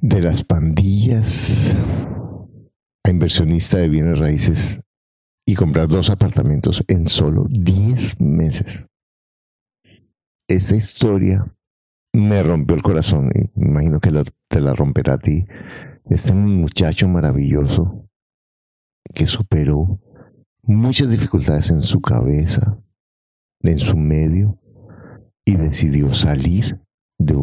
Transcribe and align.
de 0.00 0.20
las 0.20 0.44
pandillas 0.44 1.76
a 3.04 3.10
inversionista 3.10 3.78
de 3.78 3.88
bienes 3.88 4.18
raíces 4.18 4.80
y 5.46 5.54
comprar 5.54 5.88
dos 5.88 6.10
apartamentos 6.10 6.84
en 6.88 7.06
solo 7.06 7.46
10 7.48 8.20
meses. 8.20 8.86
Esa 10.48 10.76
historia 10.76 11.54
me 12.12 12.42
rompió 12.42 12.76
el 12.76 12.82
corazón 12.82 13.30
me 13.54 13.68
imagino 13.68 14.00
que 14.00 14.10
te 14.48 14.60
la 14.60 14.74
romperá 14.74 15.14
a 15.14 15.18
ti. 15.18 15.44
Este 16.06 16.32
muchacho 16.32 17.08
maravilloso 17.08 18.08
que 19.14 19.26
superó 19.26 20.00
muchas 20.62 21.10
dificultades 21.10 21.70
en 21.70 21.82
su 21.82 22.00
cabeza, 22.00 22.78
en 23.60 23.78
su 23.78 23.96
medio, 23.96 24.58
y 25.44 25.56
decidió 25.56 26.14
salir 26.14 26.80
de 27.18 27.36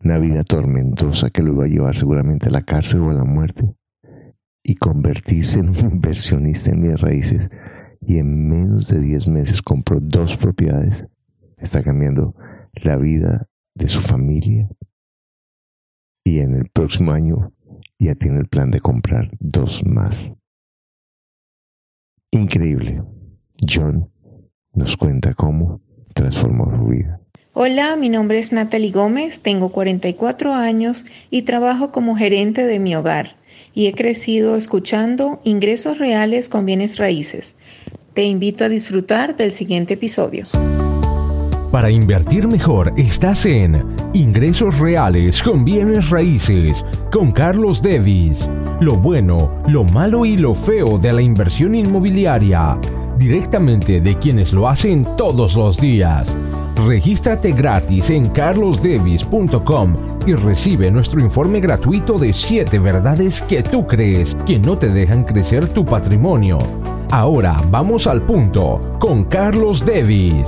una 0.00 0.18
vida 0.18 0.44
tormentosa 0.44 1.30
que 1.30 1.42
lo 1.42 1.52
iba 1.52 1.64
a 1.64 1.68
llevar 1.68 1.96
seguramente 1.96 2.48
a 2.48 2.50
la 2.50 2.62
cárcel 2.62 3.00
o 3.00 3.10
a 3.10 3.14
la 3.14 3.24
muerte 3.24 3.74
y 4.62 4.74
convertirse 4.74 5.60
en 5.60 5.70
un 5.70 5.76
inversionista 5.92 6.70
en 6.70 6.82
mis 6.82 7.00
raíces 7.00 7.48
y 8.00 8.18
en 8.18 8.48
menos 8.48 8.88
de 8.88 9.00
10 9.00 9.28
meses 9.28 9.62
compró 9.62 9.98
dos 10.00 10.36
propiedades. 10.36 11.06
Está 11.56 11.82
cambiando 11.82 12.34
la 12.72 12.96
vida 12.96 13.48
de 13.74 13.88
su 13.88 14.00
familia 14.00 14.68
y 16.24 16.40
en 16.40 16.54
el 16.54 16.68
próximo 16.70 17.12
año 17.12 17.52
ya 17.98 18.14
tiene 18.14 18.38
el 18.38 18.48
plan 18.48 18.70
de 18.70 18.80
comprar 18.80 19.30
dos 19.40 19.84
más. 19.86 20.32
Increíble. 22.30 23.02
John 23.66 24.10
nos 24.74 24.96
cuenta 24.96 25.34
cómo 25.34 25.80
transformó 26.14 26.70
su 26.76 26.86
vida. 26.86 27.20
Hola, 27.58 27.96
mi 27.96 28.10
nombre 28.10 28.38
es 28.38 28.52
Natalie 28.52 28.90
Gómez, 28.90 29.40
tengo 29.40 29.70
44 29.70 30.52
años 30.52 31.06
y 31.30 31.40
trabajo 31.40 31.90
como 31.90 32.14
gerente 32.14 32.66
de 32.66 32.78
mi 32.78 32.94
hogar 32.94 33.36
y 33.72 33.86
he 33.86 33.94
crecido 33.94 34.56
escuchando 34.56 35.40
ingresos 35.42 35.96
reales 35.96 36.50
con 36.50 36.66
bienes 36.66 36.98
raíces. 36.98 37.54
Te 38.12 38.24
invito 38.24 38.66
a 38.66 38.68
disfrutar 38.68 39.38
del 39.38 39.52
siguiente 39.52 39.94
episodio. 39.94 40.44
Para 41.72 41.90
invertir 41.90 42.46
mejor 42.46 42.92
estás 42.98 43.46
en 43.46 43.86
Ingresos 44.12 44.78
Reales 44.78 45.42
con 45.42 45.64
bienes 45.64 46.10
raíces 46.10 46.84
con 47.10 47.32
Carlos 47.32 47.80
Davis. 47.80 48.46
Lo 48.80 48.96
bueno, 48.96 49.62
lo 49.66 49.82
malo 49.82 50.26
y 50.26 50.36
lo 50.36 50.54
feo 50.54 50.98
de 50.98 51.10
la 51.10 51.22
inversión 51.22 51.74
inmobiliaria. 51.74 52.78
Directamente 53.16 54.02
de 54.02 54.18
quienes 54.18 54.52
lo 54.52 54.68
hacen 54.68 55.06
todos 55.16 55.56
los 55.56 55.78
días 55.78 56.36
Regístrate 56.84 57.52
gratis 57.52 58.10
en 58.10 58.28
carlosdevis.com 58.28 59.94
y 60.26 60.34
recibe 60.34 60.90
nuestro 60.90 61.20
informe 61.20 61.58
gratuito 61.58 62.18
de 62.18 62.34
7 62.34 62.78
verdades 62.78 63.40
que 63.42 63.62
tú 63.62 63.86
crees 63.86 64.36
que 64.46 64.58
no 64.58 64.76
te 64.76 64.90
dejan 64.90 65.24
crecer 65.24 65.68
tu 65.68 65.84
patrimonio. 65.84 66.58
Ahora 67.10 67.62
vamos 67.70 68.06
al 68.06 68.22
punto 68.22 68.98
con 69.00 69.24
Carlos 69.24 69.86
Devis. 69.86 70.46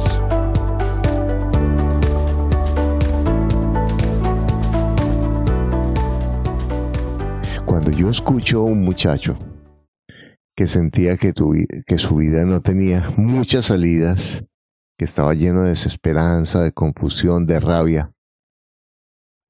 Cuando 7.64 7.90
yo 7.90 8.10
escucho 8.10 8.60
a 8.60 8.64
un 8.64 8.84
muchacho 8.84 9.38
que 10.54 10.66
sentía 10.66 11.16
que, 11.16 11.32
que 11.86 11.98
su 11.98 12.16
vida 12.16 12.44
no 12.44 12.60
tenía 12.60 13.12
muchas 13.16 13.66
salidas, 13.66 14.44
que 14.98 15.04
estaba 15.04 15.32
lleno 15.32 15.62
de 15.62 15.70
desesperanza, 15.70 16.62
de 16.62 16.72
confusión, 16.72 17.46
de 17.46 17.60
rabia. 17.60 18.12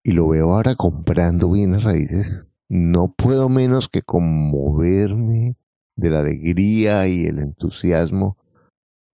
Y 0.04 0.12
lo 0.12 0.28
veo 0.28 0.52
ahora 0.52 0.74
comprando 0.76 1.50
bienes 1.50 1.82
raíces. 1.82 2.46
No 2.68 3.14
puedo 3.16 3.48
menos 3.48 3.88
que 3.88 4.02
conmoverme 4.02 5.56
de 5.96 6.10
la 6.10 6.20
alegría 6.20 7.08
y 7.08 7.24
el 7.24 7.38
entusiasmo 7.38 8.36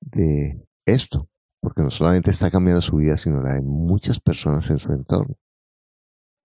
de 0.00 0.60
esto, 0.86 1.28
porque 1.60 1.82
no 1.82 1.90
solamente 1.90 2.32
está 2.32 2.50
cambiando 2.50 2.82
su 2.82 2.96
vida, 2.96 3.16
sino 3.16 3.40
la 3.40 3.54
de 3.54 3.62
muchas 3.62 4.18
personas 4.18 4.68
en 4.70 4.78
su 4.78 4.92
entorno. 4.92 5.36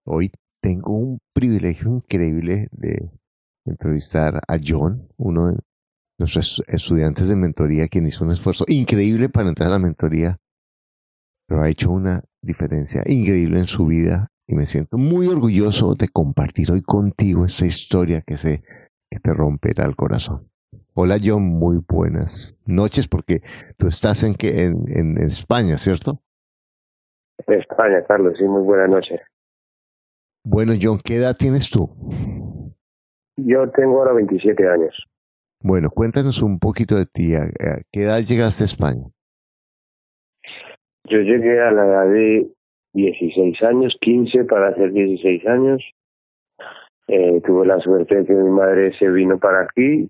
Hoy 0.05 0.31
tengo 0.61 0.93
un 0.93 1.19
privilegio 1.33 1.89
increíble 1.95 2.67
de 2.71 3.11
entrevistar 3.65 4.39
a 4.47 4.57
John, 4.63 5.09
uno 5.17 5.47
de 5.47 5.59
nuestros 6.19 6.61
estudiantes 6.67 7.29
de 7.29 7.35
mentoría, 7.35 7.87
quien 7.87 8.07
hizo 8.07 8.23
un 8.23 8.31
esfuerzo 8.31 8.65
increíble 8.67 9.29
para 9.29 9.47
entrar 9.47 9.69
a 9.69 9.73
la 9.73 9.79
mentoría, 9.79 10.37
pero 11.47 11.63
ha 11.63 11.69
hecho 11.69 11.91
una 11.91 12.23
diferencia 12.41 13.01
increíble 13.05 13.59
en 13.59 13.67
su 13.67 13.85
vida 13.85 14.27
y 14.45 14.55
me 14.55 14.65
siento 14.65 14.97
muy 14.97 15.27
orgulloso 15.27 15.95
de 15.95 16.09
compartir 16.09 16.71
hoy 16.71 16.81
contigo 16.81 17.45
esta 17.45 17.65
historia 17.65 18.21
que 18.25 18.37
sé 18.37 18.63
que 19.09 19.19
te 19.19 19.33
romperá 19.33 19.85
el 19.85 19.95
corazón. 19.95 20.49
Hola 20.93 21.17
John, 21.23 21.43
muy 21.43 21.79
buenas 21.87 22.61
noches 22.65 23.07
porque 23.07 23.41
tú 23.77 23.87
estás 23.87 24.23
en, 24.23 24.35
que, 24.35 24.65
en, 24.65 25.17
España, 25.19 25.77
¿cierto? 25.77 26.21
En 27.47 27.59
España, 27.59 28.03
Carlos, 28.05 28.33
sí, 28.37 28.43
muy 28.43 28.61
buenas 28.61 28.89
noches. 28.89 29.21
Bueno, 30.43 30.73
John, 30.79 30.99
¿qué 31.03 31.15
edad 31.15 31.35
tienes 31.37 31.69
tú? 31.69 31.89
Yo 33.37 33.69
tengo 33.71 33.99
ahora 33.99 34.13
27 34.13 34.67
años. 34.67 34.93
Bueno, 35.61 35.89
cuéntanos 35.89 36.41
un 36.41 36.57
poquito 36.59 36.95
de 36.95 37.05
ti. 37.05 37.35
¿A 37.35 37.49
qué 37.91 38.03
edad 38.03 38.19
llegaste 38.19 38.63
a 38.63 38.65
España? 38.65 39.03
Yo 41.05 41.19
llegué 41.19 41.61
a 41.61 41.71
la 41.71 41.85
edad 41.85 42.09
de 42.09 42.47
16 42.93 43.61
años, 43.63 43.97
15 44.01 44.45
para 44.45 44.69
hacer 44.69 44.93
16 44.93 45.45
años. 45.47 45.83
Eh, 47.07 47.41
tuve 47.45 47.65
la 47.65 47.79
suerte 47.79 48.15
de 48.15 48.25
que 48.25 48.33
mi 48.33 48.49
madre 48.51 48.97
se 48.99 49.09
vino 49.09 49.39
para 49.39 49.61
aquí 49.61 50.07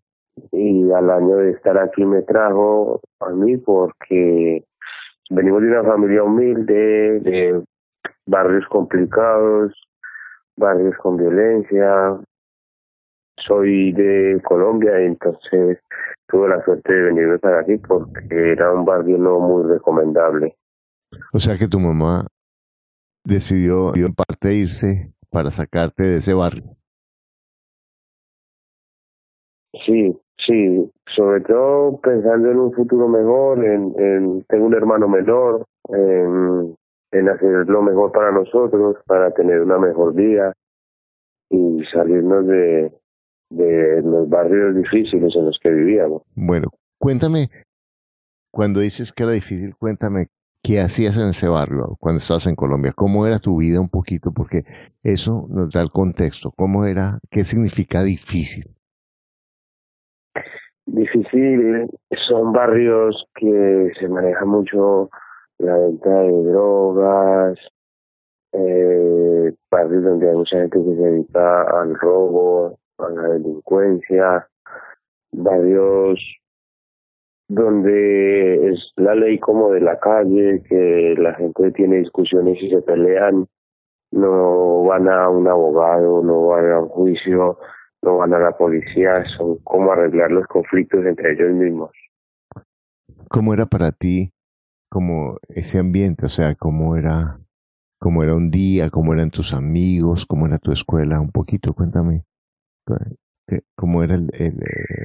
y 0.51 0.91
al 0.91 1.09
año 1.09 1.37
de 1.37 1.51
estar 1.51 1.77
aquí 1.77 2.03
me 2.03 2.21
trajo 2.23 3.01
a 3.21 3.29
mí 3.29 3.57
porque 3.57 4.63
venimos 5.29 5.61
de 5.61 5.67
una 5.69 5.83
familia 5.83 6.23
humilde, 6.23 7.19
de 7.21 7.63
barrios 8.25 8.65
complicados, 8.67 9.73
barrios 10.57 10.95
con 10.97 11.17
violencia, 11.17 12.19
soy 13.47 13.91
de 13.93 14.41
Colombia, 14.43 14.99
entonces 14.99 15.79
tuve 16.27 16.49
la 16.49 16.63
suerte 16.63 16.93
de 16.93 17.01
venir 17.13 17.39
para 17.39 17.61
aquí 17.61 17.77
porque 17.77 18.51
era 18.51 18.71
un 18.71 18.85
barrio 18.85 19.17
no 19.17 19.39
muy 19.39 19.63
recomendable. 19.63 20.55
O 21.33 21.39
sea 21.39 21.57
que 21.57 21.67
tu 21.67 21.79
mamá 21.79 22.27
decidió 23.23 23.95
en 23.95 24.13
parte 24.13 24.53
irse 24.53 25.13
para 25.29 25.49
sacarte 25.49 26.03
de 26.03 26.15
ese 26.17 26.33
barrio. 26.33 26.63
Sí, 29.85 30.17
sí, 30.45 30.91
sobre 31.15 31.41
todo 31.41 31.99
pensando 32.01 32.51
en 32.51 32.59
un 32.59 32.73
futuro 32.73 33.07
mejor, 33.07 33.63
en, 33.63 33.93
en 33.97 34.43
tengo 34.45 34.65
un 34.65 34.73
hermano 34.73 35.07
menor, 35.07 35.65
en, 35.89 36.75
en 37.11 37.29
hacer 37.29 37.67
lo 37.67 37.81
mejor 37.81 38.11
para 38.11 38.31
nosotros, 38.31 38.97
para 39.05 39.31
tener 39.31 39.61
una 39.61 39.77
mejor 39.77 40.13
vida 40.13 40.53
y 41.49 41.83
salirnos 41.91 42.47
de, 42.47 42.91
de 43.49 44.01
los 44.03 44.29
barrios 44.29 44.75
difíciles 44.75 45.35
en 45.35 45.45
los 45.45 45.59
que 45.61 45.69
vivíamos. 45.69 46.23
Bueno, 46.35 46.69
cuéntame, 46.99 47.49
cuando 48.51 48.79
dices 48.79 49.11
que 49.11 49.23
era 49.23 49.31
difícil, 49.31 49.75
cuéntame 49.75 50.27
qué 50.63 50.79
hacías 50.79 51.17
en 51.17 51.29
ese 51.29 51.47
barrio 51.47 51.95
cuando 51.99 52.19
estabas 52.19 52.47
en 52.47 52.55
Colombia, 52.55 52.93
cómo 52.95 53.25
era 53.25 53.39
tu 53.39 53.57
vida 53.57 53.79
un 53.79 53.89
poquito, 53.89 54.31
porque 54.31 54.63
eso 55.03 55.47
nos 55.49 55.73
da 55.73 55.81
el 55.81 55.91
contexto, 55.91 56.51
cómo 56.55 56.85
era, 56.85 57.19
qué 57.29 57.43
significa 57.43 58.03
difícil. 58.03 58.65
Difícil, 60.85 61.87
son 62.27 62.51
barrios 62.51 63.25
que 63.35 63.91
se 63.99 64.07
maneja 64.07 64.43
mucho 64.45 65.09
la 65.59 65.77
venta 65.77 66.09
de 66.09 66.43
drogas, 66.43 67.59
eh, 68.53 69.53
barrios 69.69 70.03
donde 70.03 70.29
hay 70.29 70.35
mucha 70.35 70.57
gente 70.57 70.79
que 70.79 70.95
se 70.95 71.01
dedica 71.01 71.61
al 71.81 71.95
robo, 71.95 72.79
a 72.99 73.09
la 73.09 73.21
delincuencia, 73.29 74.47
barrios 75.31 76.19
donde 77.47 78.71
es 78.71 78.93
la 78.95 79.15
ley 79.15 79.39
como 79.39 79.71
de 79.71 79.81
la 79.81 79.99
calle, 79.99 80.63
que 80.69 81.15
la 81.17 81.33
gente 81.33 81.71
tiene 81.71 81.97
discusiones 81.97 82.61
y 82.61 82.69
se 82.69 82.81
pelean, 82.83 83.47
no 84.11 84.83
van 84.83 85.09
a 85.09 85.29
un 85.29 85.47
abogado, 85.47 86.21
no 86.21 86.47
van 86.47 86.71
a 86.71 86.79
un 86.79 86.89
juicio, 86.89 87.57
no 88.03 88.17
van 88.17 88.33
a 88.35 88.39
la 88.39 88.55
policía, 88.55 89.23
son 89.37 89.57
como 89.63 89.91
arreglar 89.91 90.31
los 90.31 90.45
conflictos 90.47 91.03
entre 91.05 91.33
ellos 91.33 91.51
mismos. 91.51 91.91
¿Cómo 93.29 93.53
era 93.53 93.65
para 93.65 93.91
ti 93.91 94.31
como 94.89 95.37
ese 95.49 95.79
ambiente? 95.79 96.27
O 96.27 96.29
sea, 96.29 96.53
¿cómo 96.53 96.95
era, 96.95 97.39
cómo 97.99 98.23
era 98.23 98.35
un 98.35 98.49
día, 98.49 98.91
cómo 98.91 99.13
eran 99.13 99.31
tus 99.31 99.55
amigos, 99.55 100.27
cómo 100.27 100.45
era 100.45 100.59
tu 100.59 100.71
escuela? 100.71 101.19
Un 101.19 101.31
poquito, 101.31 101.73
cuéntame 101.73 102.25
cómo 103.75 104.03
era 104.03 104.15
eh, 104.15 104.51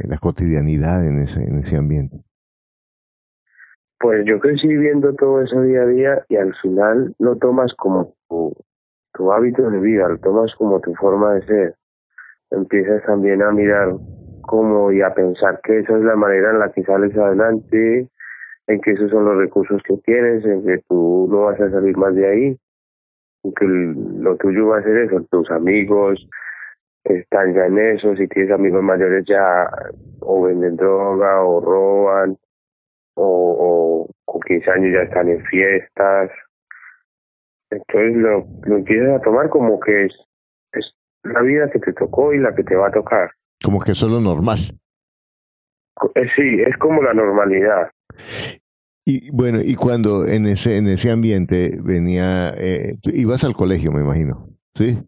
la 0.08 0.19
cotidianidad 0.19 1.06
en 1.06 1.20
ese, 1.20 1.42
en 1.42 1.58
ese 1.58 1.76
ambiente. 1.76 2.19
Pues 3.98 4.25
yo 4.26 4.38
crecí 4.38 4.69
viendo 4.69 5.14
todo 5.14 5.42
eso 5.42 5.62
día 5.62 5.82
a 5.82 5.86
día 5.86 6.25
y 6.28 6.36
al 6.36 6.54
final 6.56 7.14
lo 7.19 7.36
tomas 7.36 7.72
como 7.75 8.14
tu, 8.28 8.54
tu 9.14 9.32
hábito 9.32 9.70
de 9.70 9.81
vida, 9.81 10.08
lo 10.08 10.19
tomas 10.19 10.54
como 10.56 10.81
tu 10.81 10.94
forma 10.96 11.34
de 11.34 11.46
ser. 11.46 11.75
Empiezas 12.50 13.02
también 13.04 13.42
a 13.42 13.50
mirar 13.50 13.94
cómo 14.42 14.92
y 14.92 15.00
a 15.00 15.14
pensar 15.14 15.60
que 15.62 15.78
esa 15.78 15.96
es 15.96 16.04
la 16.04 16.16
manera 16.16 16.50
en 16.50 16.58
la 16.58 16.70
que 16.70 16.82
sales 16.84 17.16
adelante, 17.16 18.08
en 18.66 18.81
que 18.81 18.90
esos 18.90 19.10
son 19.10 19.25
los 19.25 19.36
recursos 19.38 19.81
que 19.86 19.96
tienes, 20.04 20.44
en 20.44 20.64
que 20.64 20.82
tú 20.88 21.26
no 21.31 21.42
vas 21.44 21.60
a 21.60 21.70
salir 21.70 21.96
más 21.96 22.14
de 22.14 22.28
ahí, 22.28 22.58
en 23.44 23.54
que 23.54 23.66
lo 23.66 24.36
tuyo 24.36 24.69
va 24.69 24.78
a 24.78 24.82
ser 24.82 24.96
eso, 24.98 25.22
tus 25.31 25.50
amigos 25.50 26.28
están 27.04 27.54
ya 27.54 27.66
en 27.66 27.78
eso, 27.78 28.16
si 28.16 28.26
tienes 28.28 28.52
amigos 28.52 28.82
mayores 28.82 29.24
ya 29.26 29.68
o 30.20 30.42
venden 30.42 30.76
droga 30.76 31.42
o 31.42 31.60
roban 31.60 32.38
o, 33.16 34.08
con 34.24 34.40
15 34.40 34.70
años 34.70 34.94
ya 34.94 35.02
están 35.02 35.28
en 35.28 35.44
fiestas. 35.44 36.30
Entonces 37.70 38.16
lo, 38.16 38.46
lo 38.64 38.76
empiezas 38.76 39.20
a 39.20 39.22
tomar 39.22 39.48
como 39.50 39.78
que 39.80 40.06
es, 40.06 40.12
es 40.72 40.94
la 41.22 41.42
vida 41.42 41.70
que 41.70 41.78
te 41.78 41.92
tocó 41.92 42.32
y 42.32 42.38
la 42.38 42.54
que 42.54 42.64
te 42.64 42.74
va 42.74 42.88
a 42.88 42.92
tocar. 42.92 43.30
Como 43.62 43.80
que 43.80 43.92
eso 43.92 44.06
es 44.06 44.12
lo 44.12 44.20
normal. 44.20 44.58
Eh, 46.14 46.28
sí, 46.36 46.60
es 46.66 46.76
como 46.78 47.02
la 47.02 47.14
normalidad. 47.14 47.90
Y 49.06 49.30
bueno, 49.30 49.60
y 49.62 49.74
cuando 49.74 50.26
en 50.26 50.46
ese 50.46 50.78
en 50.78 50.88
ese 50.88 51.10
ambiente 51.10 51.76
venía, 51.82 52.54
eh, 52.56 52.96
ibas 53.04 53.44
al 53.44 53.54
colegio, 53.54 53.92
me 53.92 54.00
imagino, 54.00 54.48
¿sí? 54.74 54.98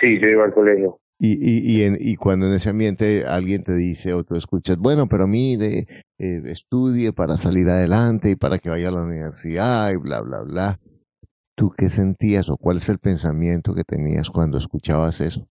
Sí, 0.00 0.18
yo 0.20 0.28
iba 0.28 0.44
al 0.44 0.52
colegio. 0.52 0.98
Y, 1.24 1.38
y, 1.38 1.78
y, 1.78 1.84
en, 1.84 1.96
y 2.00 2.16
cuando 2.16 2.46
en 2.46 2.54
ese 2.54 2.70
ambiente 2.70 3.22
alguien 3.24 3.62
te 3.62 3.74
dice 3.74 4.12
o 4.12 4.24
tú 4.24 4.34
escuchas, 4.34 4.76
bueno, 4.76 5.06
pero 5.08 5.28
mire, 5.28 5.86
eh, 6.18 6.42
estudie 6.46 7.12
para 7.12 7.36
salir 7.36 7.68
adelante 7.68 8.30
y 8.30 8.34
para 8.34 8.58
que 8.58 8.70
vaya 8.70 8.88
a 8.88 8.90
la 8.90 9.02
universidad 9.02 9.92
y 9.92 9.98
bla, 9.98 10.20
bla, 10.20 10.40
bla. 10.40 10.80
¿Tú 11.54 11.70
qué 11.78 11.88
sentías 11.88 12.50
o 12.50 12.56
cuál 12.56 12.78
es 12.78 12.88
el 12.88 12.98
pensamiento 12.98 13.72
que 13.72 13.84
tenías 13.84 14.30
cuando 14.30 14.58
escuchabas 14.58 15.20
eso? 15.20 15.46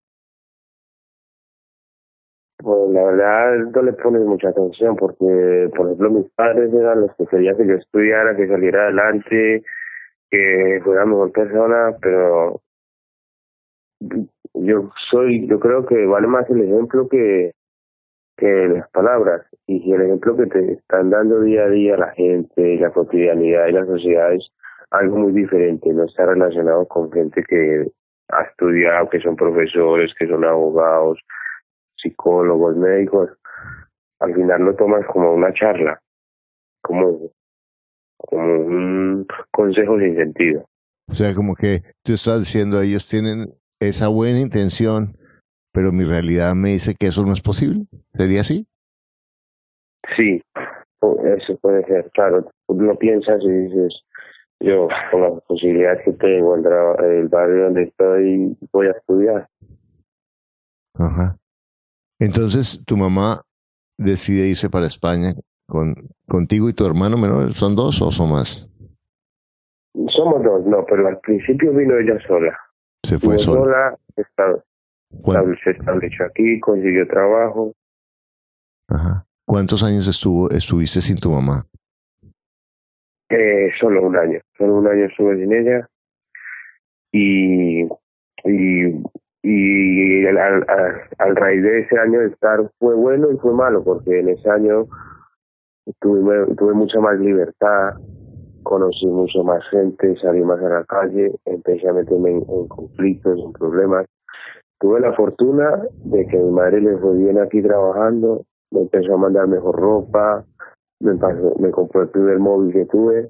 Pues 2.57 2.91
la 2.91 3.03
verdad 3.05 3.71
no 3.73 3.81
le 3.81 3.93
pones 3.93 4.23
mucha 4.23 4.49
atención 4.49 4.97
porque, 4.97 5.69
por 5.73 5.85
ejemplo, 5.85 6.09
mis 6.09 6.29
padres 6.31 6.73
eran 6.73 6.99
los 6.99 7.15
que 7.15 7.25
querían 7.27 7.55
que 7.55 7.67
yo 7.67 7.75
estudiara, 7.75 8.35
que 8.35 8.45
saliera 8.45 8.83
adelante, 8.83 9.63
que 10.29 10.81
fuera 10.83 11.05
mejor 11.05 11.31
persona, 11.31 11.95
pero 12.01 12.61
yo 14.53 14.91
soy, 15.09 15.47
yo 15.47 15.59
creo 15.59 15.85
que 15.85 16.05
vale 16.05 16.27
más 16.27 16.49
el 16.49 16.61
ejemplo 16.61 17.07
que, 17.07 17.51
que 18.37 18.67
las 18.67 18.89
palabras. 18.91 19.45
Y 19.67 19.93
el 19.93 20.01
ejemplo 20.01 20.35
que 20.35 20.47
te 20.47 20.73
están 20.73 21.09
dando 21.09 21.41
día 21.41 21.63
a 21.63 21.69
día 21.69 21.97
la 21.97 22.11
gente, 22.11 22.77
la 22.77 22.91
cotidianidad 22.91 23.67
y 23.67 23.71
la 23.71 23.85
sociedad 23.85 24.33
es 24.33 24.49
algo 24.89 25.17
muy 25.17 25.31
diferente, 25.31 25.93
no 25.93 26.03
está 26.03 26.25
relacionado 26.25 26.85
con 26.87 27.11
gente 27.11 27.43
que 27.47 27.87
ha 28.29 28.41
estudiado, 28.43 29.09
que 29.09 29.21
son 29.21 29.35
profesores, 29.35 30.11
que 30.19 30.27
son 30.27 30.43
abogados, 30.43 31.19
psicólogos, 31.95 32.75
médicos, 32.75 33.29
al 34.19 34.33
final 34.35 34.61
lo 34.61 34.75
tomas 34.75 35.05
como 35.07 35.33
una 35.33 35.53
charla, 35.53 36.01
como, 36.81 37.31
como 38.17 38.55
un 38.59 39.27
consejo 39.51 39.97
sin 39.99 40.15
sentido. 40.15 40.65
O 41.07 41.13
sea, 41.13 41.33
como 41.33 41.55
que 41.55 41.81
tú 42.03 42.13
estás 42.13 42.39
diciendo, 42.39 42.81
ellos 42.81 43.07
tienen 43.07 43.53
esa 43.81 44.07
buena 44.07 44.39
intención, 44.39 45.17
pero 45.73 45.91
mi 45.91 46.05
realidad 46.05 46.53
me 46.55 46.69
dice 46.69 46.95
que 46.97 47.07
eso 47.07 47.25
no 47.25 47.33
es 47.33 47.41
posible. 47.41 47.85
¿Sería 48.13 48.41
así? 48.41 48.67
Sí, 50.15 50.41
eso 51.25 51.57
puede 51.57 51.83
ser, 51.85 52.09
claro. 52.13 52.49
Lo 52.67 52.97
piensas 52.97 53.41
y 53.41 53.49
dices, 53.49 54.03
yo 54.59 54.87
con 55.11 55.21
las 55.21 55.41
posibilidades 55.43 56.05
que 56.05 56.13
tengo, 56.13 56.55
el, 56.55 56.65
el 57.05 57.27
barrio 57.27 57.65
donde 57.65 57.83
estoy, 57.83 58.57
voy 58.71 58.87
a 58.87 58.91
estudiar. 58.91 59.47
Ajá. 60.95 61.37
Entonces, 62.19 62.83
tu 62.85 62.95
mamá 62.95 63.41
decide 63.97 64.47
irse 64.47 64.69
para 64.69 64.85
España 64.85 65.33
con 65.67 65.95
contigo 66.27 66.69
y 66.69 66.73
tu 66.73 66.85
hermano 66.85 67.17
menor. 67.17 67.53
¿Son 67.53 67.75
dos 67.75 68.01
o 68.01 68.11
son 68.11 68.31
más? 68.31 68.69
Somos 69.93 70.43
dos, 70.43 70.65
no, 70.65 70.85
pero 70.85 71.07
al 71.07 71.19
principio 71.19 71.73
vino 71.73 71.97
ella 71.97 72.19
sola. 72.27 72.57
Se 73.03 73.17
fue 73.17 73.37
sola. 73.39 73.97
sola, 74.35 75.55
se 75.63 75.71
estableció 75.71 76.25
aquí, 76.25 76.59
consiguió 76.59 77.07
trabajo. 77.07 77.73
Ajá. 78.87 79.25
¿Cuántos 79.45 79.83
años 79.83 80.07
estuvo, 80.07 80.49
estuviste 80.49 81.01
sin 81.01 81.17
tu 81.17 81.29
mamá? 81.29 81.63
Eh, 83.29 83.71
solo 83.79 84.03
un 84.03 84.15
año. 84.15 84.39
Solo 84.57 84.75
un 84.75 84.87
año 84.87 85.05
estuve 85.05 85.37
sin 85.37 85.53
ella. 85.53 85.89
Y, 87.11 87.83
y 88.45 89.03
y 89.43 90.25
al, 90.27 90.37
al, 91.17 91.35
raíz 91.35 91.63
de 91.63 91.79
ese 91.79 91.97
año 91.97 92.19
de 92.19 92.27
estar 92.27 92.59
fue 92.77 92.93
bueno 92.93 93.31
y 93.31 93.37
fue 93.37 93.53
malo 93.53 93.83
porque 93.83 94.19
en 94.19 94.29
ese 94.29 94.47
año 94.49 94.85
tuve, 95.99 96.55
tuve 96.55 96.73
mucha 96.73 96.99
más 96.99 97.19
libertad, 97.19 97.95
conocí 98.63 99.05
mucho 99.05 99.43
más 99.43 99.63
gente, 99.69 100.15
salí 100.21 100.41
más 100.41 100.59
a 100.61 100.69
la 100.69 100.83
calle, 100.85 101.31
empecé 101.45 101.87
a 101.87 101.93
meterme 101.93 102.31
en, 102.31 102.67
conflictos, 102.67 103.39
en 103.39 103.53
problemas. 103.53 104.05
Tuve 104.79 104.99
la 104.99 105.13
fortuna 105.13 105.83
de 106.05 106.25
que 106.27 106.37
mi 106.37 106.51
madre 106.51 106.81
le 106.81 106.97
fue 106.97 107.15
bien 107.17 107.39
aquí 107.39 107.61
trabajando, 107.61 108.45
me 108.71 108.81
empezó 108.81 109.13
a 109.13 109.17
mandar 109.17 109.47
mejor 109.47 109.75
ropa, 109.75 110.45
me, 110.99 111.13
me 111.59 111.71
compró 111.71 112.03
el 112.03 112.09
primer 112.09 112.39
móvil 112.39 112.73
que 112.73 112.85
tuve, 112.85 113.29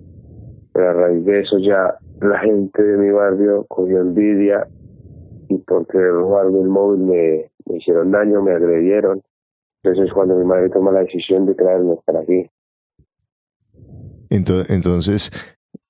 pero 0.74 0.90
a 0.90 0.94
raíz 0.94 1.26
de 1.26 1.42
eso 1.42 1.58
ya 1.58 1.98
la 2.22 2.40
gente 2.40 2.82
de 2.82 2.98
mi 2.98 3.12
barrio 3.12 3.66
cogió 3.68 4.00
envidia 4.00 4.68
y 5.50 5.58
porque 5.58 5.98
robaron 5.98 6.56
el 6.56 6.70
móvil 6.70 7.02
me, 7.02 7.52
me 7.66 7.78
hicieron 7.78 8.12
daño, 8.12 8.42
me 8.42 8.54
agredieron. 8.54 9.22
Entonces 9.84 10.14
cuando 10.14 10.36
mi 10.36 10.46
madre 10.46 10.70
toma 10.70 10.92
la 10.92 11.02
decisión 11.02 11.46
de 11.46 11.56
traerme 11.56 11.98
para 12.06 12.22
aquí. 12.22 12.50
Entonces, 14.32 15.32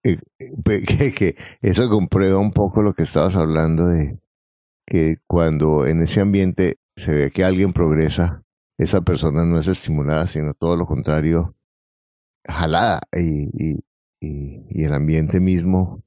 eh, 0.03 0.17
que, 1.17 1.35
eso 1.61 1.89
comprueba 1.89 2.39
un 2.39 2.51
poco 2.51 2.81
lo 2.81 2.93
que 2.93 3.03
estabas 3.03 3.35
hablando 3.35 3.87
de 3.87 4.17
que 4.85 5.17
cuando 5.27 5.85
en 5.85 6.01
ese 6.01 6.21
ambiente 6.21 6.77
se 6.95 7.13
ve 7.13 7.31
que 7.31 7.43
alguien 7.43 7.71
progresa, 7.71 8.43
esa 8.77 9.01
persona 9.01 9.45
no 9.45 9.59
es 9.59 9.67
estimulada, 9.67 10.25
sino 10.25 10.53
todo 10.53 10.75
lo 10.75 10.85
contrario, 10.87 11.55
jalada 12.45 12.99
y, 13.13 13.75
y, 13.75 13.85
y, 14.19 14.83
el 14.83 14.93
ambiente 14.93 15.39
mismo. 15.39 16.03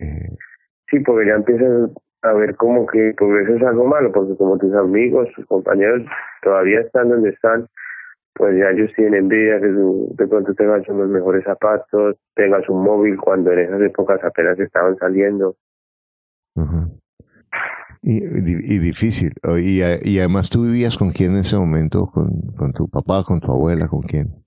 Eh... 0.00 0.36
Sí, 0.90 0.98
porque 0.98 1.28
ya 1.28 1.34
empiezas 1.34 1.90
a 2.22 2.32
ver 2.32 2.56
como 2.56 2.86
que 2.86 3.14
pues 3.16 3.48
eso 3.48 3.56
es 3.56 3.62
algo 3.62 3.86
malo, 3.86 4.12
porque 4.12 4.36
como 4.36 4.58
tus 4.58 4.74
amigos, 4.74 5.28
tus 5.36 5.46
compañeros 5.46 6.02
todavía 6.42 6.80
están 6.80 7.08
donde 7.08 7.30
están, 7.30 7.68
pues 8.34 8.56
ya 8.58 8.70
ellos 8.70 8.90
tienen 8.96 9.14
envidia 9.14 9.60
que 9.60 9.68
de 9.68 10.28
pronto 10.28 10.54
tengas 10.54 10.88
unos 10.88 11.08
mejores 11.08 11.44
zapatos, 11.44 12.16
tengas 12.34 12.68
un 12.68 12.82
móvil 12.82 13.18
cuando 13.18 13.52
en 13.52 13.60
esas 13.60 13.80
épocas 13.82 14.22
apenas 14.24 14.58
estaban 14.58 14.96
saliendo. 14.96 15.56
y, 18.02 18.24
y, 18.24 18.78
difícil. 18.78 19.32
Y, 19.58 19.80
y 19.80 20.18
además 20.18 20.50
tú 20.50 20.62
vivías 20.62 20.96
con 20.96 21.12
quién 21.12 21.32
en 21.32 21.38
ese 21.38 21.56
momento, 21.56 22.10
con, 22.12 22.30
con 22.56 22.72
tu 22.72 22.88
papá, 22.88 23.22
con 23.24 23.40
tu 23.40 23.52
abuela, 23.52 23.88
con 23.88 24.00
quién. 24.00 24.42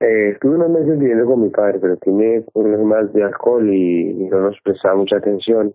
Eh, 0.00 0.30
estuve 0.30 0.56
unos 0.56 0.70
meses 0.70 0.98
viviendo 0.98 1.26
con 1.26 1.42
mi 1.42 1.48
padre, 1.48 1.78
pero 1.78 1.96
tiene 1.98 2.44
problemas 2.52 3.12
de 3.12 3.22
alcohol 3.22 3.72
y 3.72 4.12
no 4.30 4.40
nos 4.40 4.56
prestaba 4.62 4.96
mucha 4.96 5.16
atención. 5.16 5.74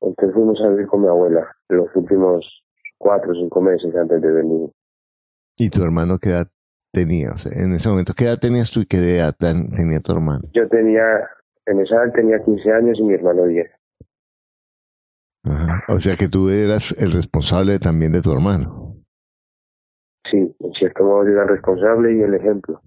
Entonces 0.00 0.34
fuimos 0.34 0.60
a 0.60 0.68
vivir 0.68 0.86
con 0.86 1.02
mi 1.02 1.08
abuela 1.08 1.48
los 1.68 1.94
últimos 1.94 2.64
cuatro 2.98 3.32
o 3.32 3.34
cinco 3.34 3.60
meses 3.60 3.94
antes 3.94 4.20
de 4.20 4.32
venir. 4.32 4.70
¿Y 5.62 5.70
tu 5.70 5.80
hermano 5.80 6.18
qué 6.18 6.30
edad 6.30 6.48
tenía? 6.92 7.30
O 7.30 7.38
sea, 7.38 7.52
en 7.54 7.72
ese 7.72 7.88
momento, 7.88 8.14
¿qué 8.16 8.24
edad 8.24 8.40
tenías 8.40 8.72
tú 8.72 8.80
y 8.80 8.86
qué 8.86 8.96
edad 8.96 9.32
tenía 9.38 10.00
tu 10.00 10.10
hermano? 10.10 10.42
Yo 10.52 10.68
tenía, 10.68 11.04
en 11.66 11.80
esa 11.80 12.02
edad 12.02 12.12
tenía 12.12 12.42
15 12.44 12.72
años 12.72 12.98
y 12.98 13.04
mi 13.04 13.14
hermano 13.14 13.44
10. 13.44 13.70
Ajá. 15.44 15.84
O 15.86 16.00
sea 16.00 16.16
que 16.16 16.26
tú 16.26 16.48
eras 16.48 16.90
el 17.00 17.12
responsable 17.12 17.78
también 17.78 18.10
de 18.10 18.22
tu 18.22 18.32
hermano. 18.32 18.96
Sí, 20.28 20.52
en 20.58 20.72
cierto 20.72 21.04
modo 21.04 21.28
era 21.28 21.44
el 21.44 21.48
responsable 21.50 22.12
y 22.12 22.22
el 22.22 22.34
ejemplo. 22.34 22.82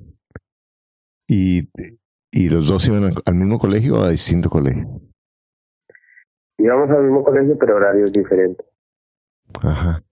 ¿Y, 1.29 1.69
y 2.29 2.49
los 2.49 2.67
dos 2.67 2.85
iban 2.89 3.13
al 3.25 3.35
mismo 3.35 3.57
colegio 3.57 3.99
o 3.99 4.01
a 4.01 4.09
distinto 4.09 4.49
colegio? 4.49 4.85
íbamos 6.57 6.89
al 6.89 7.03
mismo 7.03 7.23
colegio, 7.23 7.57
pero 7.57 7.77
horarios 7.77 8.11
diferentes. 8.11 8.65
Ajá. 9.63 10.04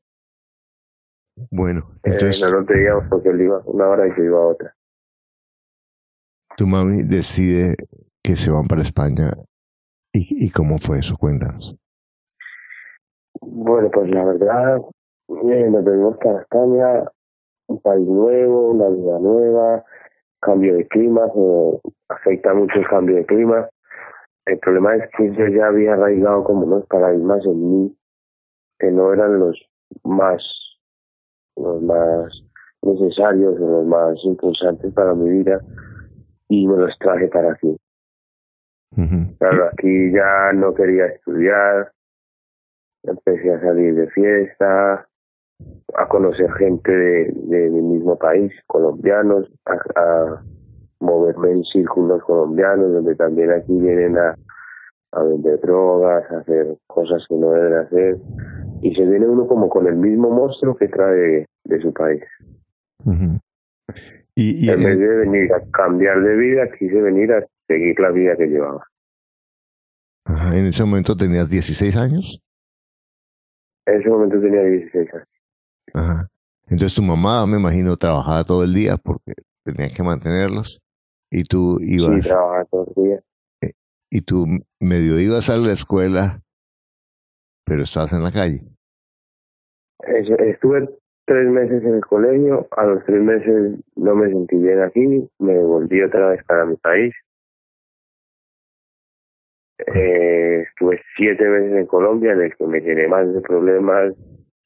Bueno, 1.51 1.89
eh, 2.03 2.11
entonces... 2.11 2.41
no 2.41 2.59
nos 2.59 2.67
veíamos 2.67 3.05
porque 3.09 3.29
él 3.29 3.41
iba 3.41 3.61
una 3.65 3.87
hora 3.87 4.07
y 4.07 4.11
yo 4.17 4.23
iba 4.23 4.37
a 4.37 4.47
otra. 4.47 4.75
Tu 6.55 6.67
mami 6.67 7.03
decide 7.03 7.75
que 8.23 8.35
se 8.35 8.51
van 8.51 8.67
para 8.67 8.81
España. 8.81 9.31
¿Y, 10.13 10.45
y 10.45 10.51
cómo 10.51 10.77
fue 10.77 10.99
eso? 10.99 11.17
Cuéntanos. 11.17 11.75
Bueno, 13.41 13.89
pues 13.91 14.09
la 14.11 14.23
verdad, 14.25 14.77
eh, 14.77 15.69
nos 15.69 15.83
venimos 15.83 16.17
para 16.17 16.41
España, 16.41 17.03
un 17.67 17.81
país 17.81 18.07
nuevo, 18.07 18.71
una 18.71 18.89
vida 18.89 19.19
nueva, 19.19 19.83
cambio 20.39 20.75
de 20.75 20.87
clima, 20.87 21.21
afecta 22.09 22.53
mucho 22.53 22.79
el 22.79 22.87
cambio 22.87 23.15
de 23.15 23.25
clima 23.25 23.67
el 24.45 24.59
problema 24.59 24.95
es 24.95 25.09
que 25.17 25.33
yo 25.33 25.47
ya 25.47 25.67
había 25.67 25.93
arraigado 25.93 26.43
como 26.43 26.65
unos 26.65 26.85
paradigmas 26.87 27.45
en 27.45 27.71
mí 27.71 27.97
que 28.77 28.91
no 28.91 29.13
eran 29.13 29.39
los 29.39 29.57
más 30.03 30.41
los 31.55 31.81
más 31.81 32.31
necesarios 32.81 33.55
o 33.59 33.67
los 33.67 33.85
más 33.85 34.15
impulsantes 34.23 34.93
para 34.93 35.13
mi 35.13 35.29
vida 35.29 35.61
y 36.49 36.67
me 36.67 36.77
los 36.77 36.97
traje 36.99 37.27
para 37.27 37.53
aquí. 37.53 37.75
Claro, 39.39 39.61
aquí 39.71 40.11
ya 40.11 40.53
no 40.53 40.73
quería 40.73 41.07
estudiar, 41.07 41.91
empecé 43.03 43.53
a 43.53 43.59
salir 43.59 43.95
de 43.95 44.07
fiesta, 44.11 45.07
a 45.95 46.07
conocer 46.07 46.51
gente 46.53 46.91
de, 46.91 47.69
mi 47.71 47.81
mismo 47.81 48.17
país, 48.17 48.51
colombianos, 48.67 49.49
a, 49.65 50.43
moverme 50.99 51.51
en 51.51 51.63
círculos 51.65 52.23
colombianos, 52.23 52.93
donde 52.93 53.15
también 53.15 53.51
aquí 53.51 53.77
vienen 53.77 54.17
a, 54.17 54.35
a 55.11 55.23
vender 55.23 55.59
drogas, 55.59 56.23
a 56.31 56.37
hacer 56.37 56.77
cosas 56.87 57.25
que 57.27 57.35
no 57.35 57.51
deben 57.51 57.73
hacer, 57.73 58.17
y 58.83 58.93
se 58.95 59.05
viene 59.05 59.25
uno 59.25 59.47
como 59.47 59.69
con 59.69 59.87
el 59.87 59.95
mismo 59.95 60.29
monstruo 60.29 60.75
que 60.75 60.89
trae 60.89 61.45
de, 61.63 61.81
su 61.81 61.93
país. 61.93 62.21
y, 64.35 64.69
en 64.69 64.83
vez 64.83 64.99
de 64.99 65.07
venir 65.07 65.53
a 65.53 65.63
cambiar 65.71 66.21
de 66.21 66.35
vida, 66.35 66.69
quise 66.77 67.01
venir 67.01 67.31
a 67.31 67.45
seguir 67.67 67.97
la 68.01 68.11
vida 68.11 68.35
que 68.35 68.47
llevaba. 68.47 68.85
Ajá, 70.25 70.57
¿En 70.57 70.65
ese 70.65 70.83
momento 70.83 71.15
tenías 71.15 71.49
16 71.49 71.95
años? 71.95 72.41
En 73.85 74.01
ese 74.01 74.09
momento 74.09 74.41
tenía 74.41 74.63
16 74.63 75.13
años. 75.13 75.27
Ajá. 75.93 76.29
Entonces 76.63 76.95
tu 76.95 77.03
mamá, 77.03 77.45
me 77.47 77.59
imagino, 77.59 77.95
trabajaba 77.95 78.43
todo 78.43 78.65
el 78.65 78.73
día 78.73 78.97
porque 78.97 79.33
tenía 79.63 79.89
que 79.95 80.03
mantenerlos. 80.03 80.81
Y 81.31 81.45
tú 81.45 81.79
ibas. 81.81 82.15
Sí, 82.15 82.29
trabajaba 82.29 82.65
todo 82.65 82.93
el 82.95 83.03
día. 83.03 83.23
Eh, 83.61 83.73
y 84.09 84.21
tú 84.21 84.45
medio 84.81 85.19
ibas 85.19 85.49
a 85.49 85.55
la 85.55 85.71
escuela, 85.71 86.41
pero 87.65 87.83
estabas 87.83 88.11
en 88.11 88.23
la 88.23 88.31
calle. 88.31 88.72
Estuve 90.07 90.89
tres 91.25 91.47
meses 91.47 91.83
en 91.83 91.95
el 91.95 92.05
colegio, 92.05 92.67
a 92.71 92.85
los 92.85 93.03
tres 93.05 93.21
meses 93.21 93.79
no 93.95 94.15
me 94.15 94.29
sentí 94.29 94.57
bien 94.57 94.81
aquí, 94.81 95.29
me 95.39 95.57
volví 95.59 96.01
otra 96.01 96.29
vez 96.29 96.43
para 96.45 96.65
mi 96.65 96.75
país. 96.77 97.13
Eh, 99.87 100.65
estuve 100.67 101.01
siete 101.15 101.45
meses 101.45 101.73
en 101.73 101.85
Colombia 101.87 102.33
en 102.33 102.41
el 102.41 102.55
que 102.55 102.65
me 102.65 102.79
llené 102.79 103.07
más 103.07 103.33
de 103.33 103.41
problemas, 103.41 104.13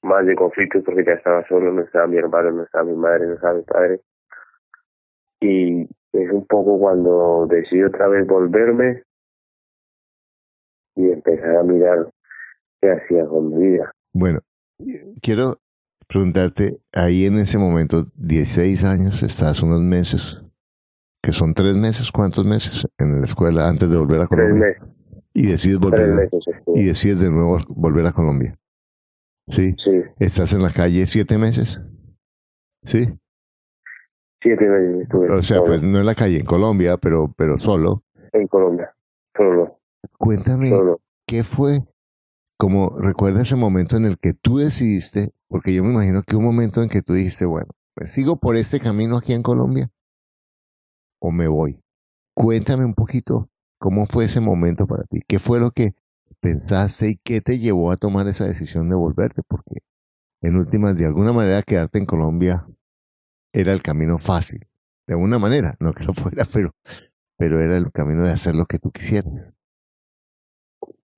más 0.02 0.26
de 0.26 0.36
conflictos 0.36 0.84
porque 0.84 1.04
ya 1.06 1.14
estaba 1.14 1.48
solo, 1.48 1.72
no 1.72 1.82
estaba 1.82 2.08
mi 2.08 2.18
hermano, 2.18 2.52
no 2.52 2.64
estaba 2.64 2.86
mi 2.86 2.96
madre, 2.96 3.28
no 3.28 3.34
estaba 3.34 3.54
mi 3.56 3.64
padre. 3.64 4.02
Y 5.40 5.84
es 6.14 6.32
un 6.32 6.46
poco 6.48 6.80
cuando 6.80 7.46
decidí 7.48 7.84
otra 7.84 8.08
vez 8.08 8.26
volverme 8.26 9.04
y 10.96 11.12
empezar 11.12 11.58
a 11.58 11.64
mirar 11.64 12.08
qué 12.82 12.92
hacía 12.92 13.26
con 13.28 13.56
mi 13.56 13.72
vida. 13.72 13.92
Bueno, 14.14 14.40
quiero 15.22 15.60
preguntarte, 16.08 16.80
ahí 16.94 17.26
en 17.26 17.36
ese 17.36 17.58
momento, 17.58 18.08
16 18.16 18.84
años, 18.84 19.24
estás 19.24 19.62
unos 19.62 19.82
meses, 19.82 20.42
que 21.22 21.32
son 21.32 21.54
tres 21.54 21.76
meses, 21.76 22.12
¿cuántos 22.12 22.46
meses 22.46 22.88
en 22.98 23.20
la 23.20 23.26
escuela 23.26 23.68
antes 23.68 23.90
de 23.90 23.98
volver 23.98 24.22
a 24.22 24.28
Colombia? 24.28 24.76
Tres 24.78 24.82
meses. 24.82 24.98
Y 25.34 25.46
decides 25.46 25.78
volver, 25.78 26.30
y 26.74 26.86
decides 26.86 27.20
de 27.20 27.30
nuevo 27.30 27.60
volver 27.68 28.08
a 28.08 28.12
Colombia. 28.12 28.58
¿Sí? 29.50 29.76
Sí. 29.84 30.02
¿Estás 30.20 30.54
en 30.54 30.64
la 30.64 30.72
calle 30.72 31.06
siete 31.06 31.38
meses? 31.38 31.80
¿Sí? 32.86 33.06
Siete 34.42 34.66
meses 34.66 35.04
estuve. 35.04 35.32
O 35.32 35.42
sea, 35.42 35.62
pues 35.64 35.84
no 35.84 36.00
en 36.00 36.06
la 36.06 36.16
calle, 36.16 36.40
en 36.40 36.46
Colombia, 36.46 36.98
pero, 36.98 37.34
pero 37.38 37.60
solo. 37.60 38.04
En 38.34 38.48
Colombia, 38.48 38.94
solo. 39.36 39.80
Cuéntame, 40.18 40.72
¿qué 41.28 41.44
fue? 41.44 41.84
Como 42.58 42.98
recuerda 42.98 43.44
ese 43.44 43.56
momento 43.56 43.98
en 43.98 44.06
el 44.06 44.18
que 44.18 44.34
tú 44.34 44.58
decidiste, 44.58 45.32
porque 45.48 45.74
yo 45.74 45.84
me 45.84 45.92
imagino 45.92 46.24
que 46.24 46.36
un 46.36 46.44
momento 46.44 46.82
en 46.82 46.90
que 46.90 47.02
tú 47.02 47.14
dijiste, 47.14 47.46
bueno, 47.46 47.68
pues 47.94 48.12
sigo 48.12 48.38
por 48.40 48.56
este 48.56 48.80
camino 48.80 49.18
aquí 49.18 49.34
en 49.34 49.44
Colombia 49.44 49.92
o 51.20 51.32
me 51.32 51.48
voy. 51.48 51.80
Cuéntame 52.36 52.86
un 52.86 52.94
poquito 52.94 53.50
cómo 53.80 54.06
fue 54.06 54.26
ese 54.26 54.40
momento 54.40 54.88
para 54.88 55.04
ti, 55.04 55.22
qué 55.28 55.40
fue 55.40 55.60
lo 55.60 55.72
que 55.72 55.96
pensaste 56.40 57.10
y 57.10 57.20
qué 57.24 57.42
te 57.42 57.60
llevó 57.60 57.92
a 57.92 57.98
tomar 57.98 58.28
esa 58.28 58.46
decisión 58.46 58.90
de 58.90 58.96
volverte, 58.96 59.42
porque 59.48 59.82
en 60.42 60.56
últimas, 60.56 60.96
de 60.96 61.06
alguna 61.06 61.34
manera, 61.34 61.64
quedarte 61.64 61.98
en 62.00 62.06
Colombia 62.06 62.68
era 63.54 63.74
el 63.74 63.82
camino 63.82 64.20
fácil. 64.20 64.68
De 65.08 65.14
alguna 65.14 65.40
manera, 65.40 65.76
no 65.80 65.94
que 65.94 66.04
lo 66.04 66.14
fuera, 66.14 66.48
pero, 66.52 66.72
pero 67.38 67.62
era 67.62 67.78
el 67.78 67.92
camino 67.92 68.24
de 68.24 68.32
hacer 68.32 68.56
lo 68.56 68.66
que 68.66 68.80
tú 68.80 68.92
quisieras. 68.92 69.34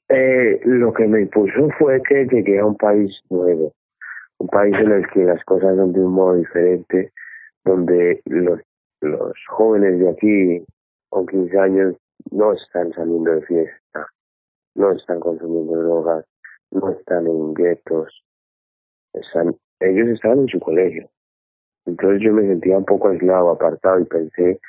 Eh, 0.10 0.60
lo 0.66 0.92
que 0.92 1.08
me 1.08 1.22
impulsó 1.22 1.70
fue 1.78 2.02
que 2.02 2.26
llegué 2.26 2.60
a 2.60 2.66
un 2.66 2.76
país 2.76 3.12
nuevo, 3.30 3.74
un 4.40 4.48
país 4.48 4.76
en 4.76 4.92
el 4.92 5.08
que 5.10 5.24
las 5.24 5.44
cosas 5.46 5.76
son 5.76 5.94
de 5.94 6.00
un 6.00 6.14
modo 6.14 6.36
diferente, 6.36 7.12
donde 7.64 8.20
los, 8.26 8.60
los 9.02 9.34
jóvenes 9.50 10.00
de 10.00 10.10
aquí 10.10 10.66
con 11.10 11.28
15 11.28 11.60
años 11.60 11.96
no 12.32 12.54
están 12.54 12.92
saliendo 12.94 13.32
de 13.36 13.42
fiesta, 13.44 14.08
no 14.76 14.92
están 14.94 15.20
consumiendo 15.20 15.80
drogas, 15.80 16.26
no 16.72 16.90
están 16.90 17.28
en 17.28 17.54
guetos, 17.54 18.24
están, 19.14 19.56
ellos 19.80 20.08
estaban 20.08 20.40
en 20.40 20.48
su 20.48 20.60
colegio. 20.60 21.08
Entonces 21.86 22.22
yo 22.22 22.34
me 22.34 22.48
sentía 22.48 22.78
un 22.78 22.86
poco 22.86 23.10
aislado, 23.10 23.52
apartado 23.52 24.00
y 24.00 24.06
pensé 24.06 24.60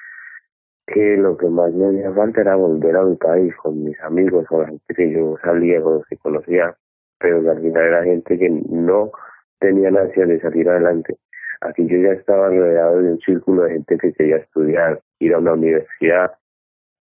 que 0.93 1.17
lo 1.17 1.37
que 1.37 1.49
más 1.49 1.73
me 1.73 1.89
hacía 1.89 2.13
falta 2.13 2.41
era 2.41 2.57
volver 2.57 2.97
a 2.97 3.05
mi 3.05 3.17
país 3.17 3.55
con 3.57 3.85
mis 3.85 3.99
amigos, 4.01 4.47
con 4.47 4.63
la 4.63 4.69
gente 4.69 4.95
que 4.95 5.13
yo 5.13 5.37
salía, 5.43 5.81
con 5.83 5.95
los 5.95 6.07
que 6.07 6.17
conocía, 6.17 6.77
pero 7.19 7.51
al 7.51 7.61
final 7.61 7.83
era 7.83 8.05
gente 8.05 8.39
que 8.39 8.51
no 8.51 9.11
tenía 9.59 9.89
ansia 9.89 10.27
de 10.27 10.41
salir 10.41 10.69
adelante. 10.69 11.17
Aquí 11.61 11.87
yo 11.87 11.99
ya 11.99 12.13
estaba 12.13 12.49
rodeado 12.49 13.03
de 13.03 13.13
un 13.13 13.21
círculo 13.21 13.65
de 13.65 13.73
gente 13.73 13.99
que 13.99 14.13
quería 14.13 14.37
estudiar, 14.37 15.01
ir 15.19 15.35
a 15.35 15.39
una 15.39 15.53
universidad, 15.53 16.33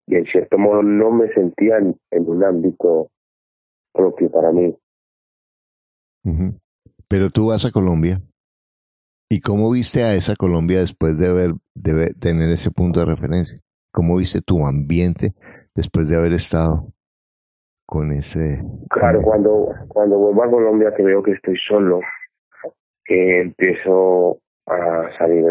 y 0.08 0.16
en 0.16 0.26
cierto 0.26 0.58
modo 0.58 0.84
no 0.84 1.12
me 1.12 1.32
sentía 1.34 1.78
en, 1.78 1.96
un 2.12 2.44
ámbito 2.44 3.10
propio 3.94 4.30
para 4.32 4.52
mí. 4.52 4.76
Pero 7.08 7.30
tú 7.30 7.48
vas 7.48 7.66
a 7.66 7.72
Colombia. 7.72 8.22
¿Y 9.30 9.42
cómo 9.42 9.72
viste 9.72 10.04
a 10.04 10.16
esa 10.16 10.36
Colombia 10.36 10.80
después 10.80 11.18
de 11.18 11.28
haber 11.28 11.52
de 11.76 12.14
tener 12.16 12.50
ese 12.50 12.72
punto 12.72 13.00
de 13.00 13.06
referencia? 13.06 13.60
¿Cómo 13.92 14.18
viste 14.18 14.42
tu 14.42 14.66
ambiente 14.66 15.34
después 15.76 16.08
de 16.08 16.16
haber 16.16 16.34
estado 16.34 16.88
con 17.86 18.12
ese... 18.12 18.62
Claro, 18.90 19.22
cuando, 19.22 19.74
cuando 19.88 20.18
vuelvo 20.18 20.44
a 20.44 20.50
Colombia 20.50 20.94
que 20.96 21.04
veo 21.04 21.24
que 21.24 21.32
estoy 21.32 21.58
solo, 21.68 22.02
que 23.06 23.42
empiezo 23.42 24.38
a 24.68 25.10
salir 25.18 25.46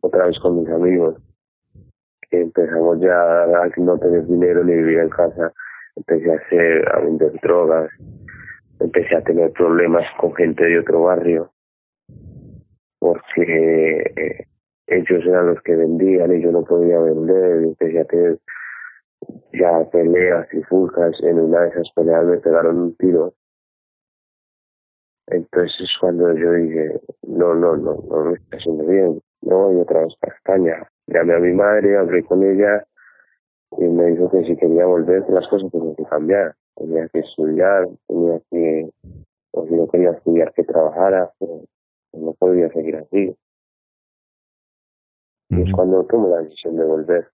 otra 0.00 0.26
vez 0.26 0.38
con 0.40 0.60
mis 0.60 0.68
amigos, 0.70 1.16
empezamos 2.30 3.00
ya 3.00 3.44
a 3.44 3.68
no 3.76 3.98
tener 3.98 4.26
dinero 4.26 4.64
ni 4.64 4.72
vivir 4.72 4.98
en 5.00 5.10
casa, 5.10 5.52
empecé 5.96 6.32
a 6.32 6.36
hacer, 6.36 6.88
a 6.94 7.00
vender 7.00 7.32
drogas, 7.42 7.90
empecé 8.80 9.16
a 9.16 9.22
tener 9.22 9.52
problemas 9.52 10.04
con 10.18 10.34
gente 10.34 10.64
de 10.64 10.78
otro 10.78 11.02
barrio, 11.02 11.50
porque 12.98 14.12
eh, 14.16 14.46
ellos 14.86 15.24
eran 15.26 15.46
los 15.46 15.62
que 15.62 15.76
vendían 15.76 16.36
y 16.36 16.42
yo 16.42 16.52
no 16.52 16.64
podía 16.64 16.98
vender, 16.98 17.64
empecé 17.64 18.00
a 18.00 18.06
ya 19.52 19.90
peleas 19.90 20.46
y 20.52 20.62
fuscas, 20.64 21.14
en 21.22 21.38
una 21.38 21.62
de 21.62 21.68
esas 21.68 21.90
peleas 21.94 22.24
me 22.24 22.38
pegaron 22.38 22.78
un 22.78 22.96
tiro. 22.96 23.34
Entonces 25.26 25.88
cuando 26.00 26.32
yo 26.34 26.52
dije, 26.52 27.00
no, 27.22 27.54
no, 27.54 27.76
no, 27.76 28.04
no 28.08 28.24
me 28.24 28.34
está 28.34 28.56
haciendo 28.56 28.84
bien, 28.84 29.22
no 29.42 29.58
voy 29.58 29.80
otra 29.80 30.00
vez 30.00 30.14
para 30.20 30.34
España, 30.34 30.88
llamé 31.06 31.34
a 31.34 31.38
mi 31.38 31.52
madre, 31.52 31.96
hablé 31.96 32.22
con 32.24 32.42
ella 32.42 32.84
y 33.78 33.84
me 33.84 34.06
dijo 34.06 34.30
que 34.30 34.44
si 34.44 34.56
quería 34.56 34.86
volver, 34.86 35.24
las 35.30 35.46
cosas 35.48 35.70
tenían 35.70 35.96
que 35.96 36.04
cambiar. 36.04 36.54
Tenía 36.76 37.08
que 37.08 37.20
estudiar, 37.20 37.88
tenía 38.08 38.40
que, 38.50 38.90
o 39.52 39.66
si 39.66 39.74
no 39.74 39.88
quería 39.88 40.10
estudiar, 40.10 40.52
que 40.54 40.64
trabajara, 40.64 41.32
pero 41.38 41.62
no 42.12 42.32
podía 42.34 42.68
seguir 42.70 42.96
así. 42.96 43.34
Es 45.50 45.72
cuando 45.72 46.04
tomo 46.06 46.28
la 46.28 46.42
decisión 46.42 46.76
de 46.76 46.84
volver. 46.84 47.28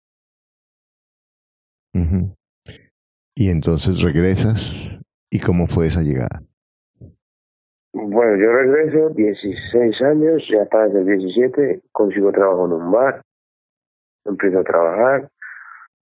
Y 3.34 3.48
entonces 3.48 4.02
regresas, 4.02 4.90
¿y 5.30 5.40
cómo 5.40 5.66
fue 5.66 5.86
esa 5.86 6.02
llegada? 6.02 6.42
Bueno, 7.92 8.36
yo 8.36 8.52
regreso, 8.52 9.08
16 9.10 10.02
años, 10.02 10.42
ya 10.50 10.66
para 10.66 10.86
el 10.86 11.06
17, 11.06 11.82
consigo 11.90 12.30
trabajo 12.32 12.66
en 12.66 12.72
un 12.72 12.92
bar, 12.92 13.22
empiezo 14.24 14.58
a 14.58 14.64
trabajar. 14.64 15.30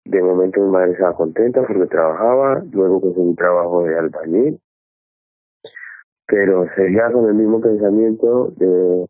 De 0.06 0.22
momento 0.22 0.60
mi 0.60 0.72
madre 0.72 0.94
estaba 0.94 1.16
contenta 1.16 1.62
porque 1.66 1.86
trabajaba, 1.86 2.64
luego 2.72 3.00
conseguí 3.00 3.36
trabajo 3.36 3.84
de 3.84 3.98
albañil, 3.98 4.60
pero 6.26 6.66
seguía 6.76 7.12
con 7.12 7.28
el 7.28 7.36
mismo 7.36 7.62
pensamiento 7.62 8.52
de 8.58 9.06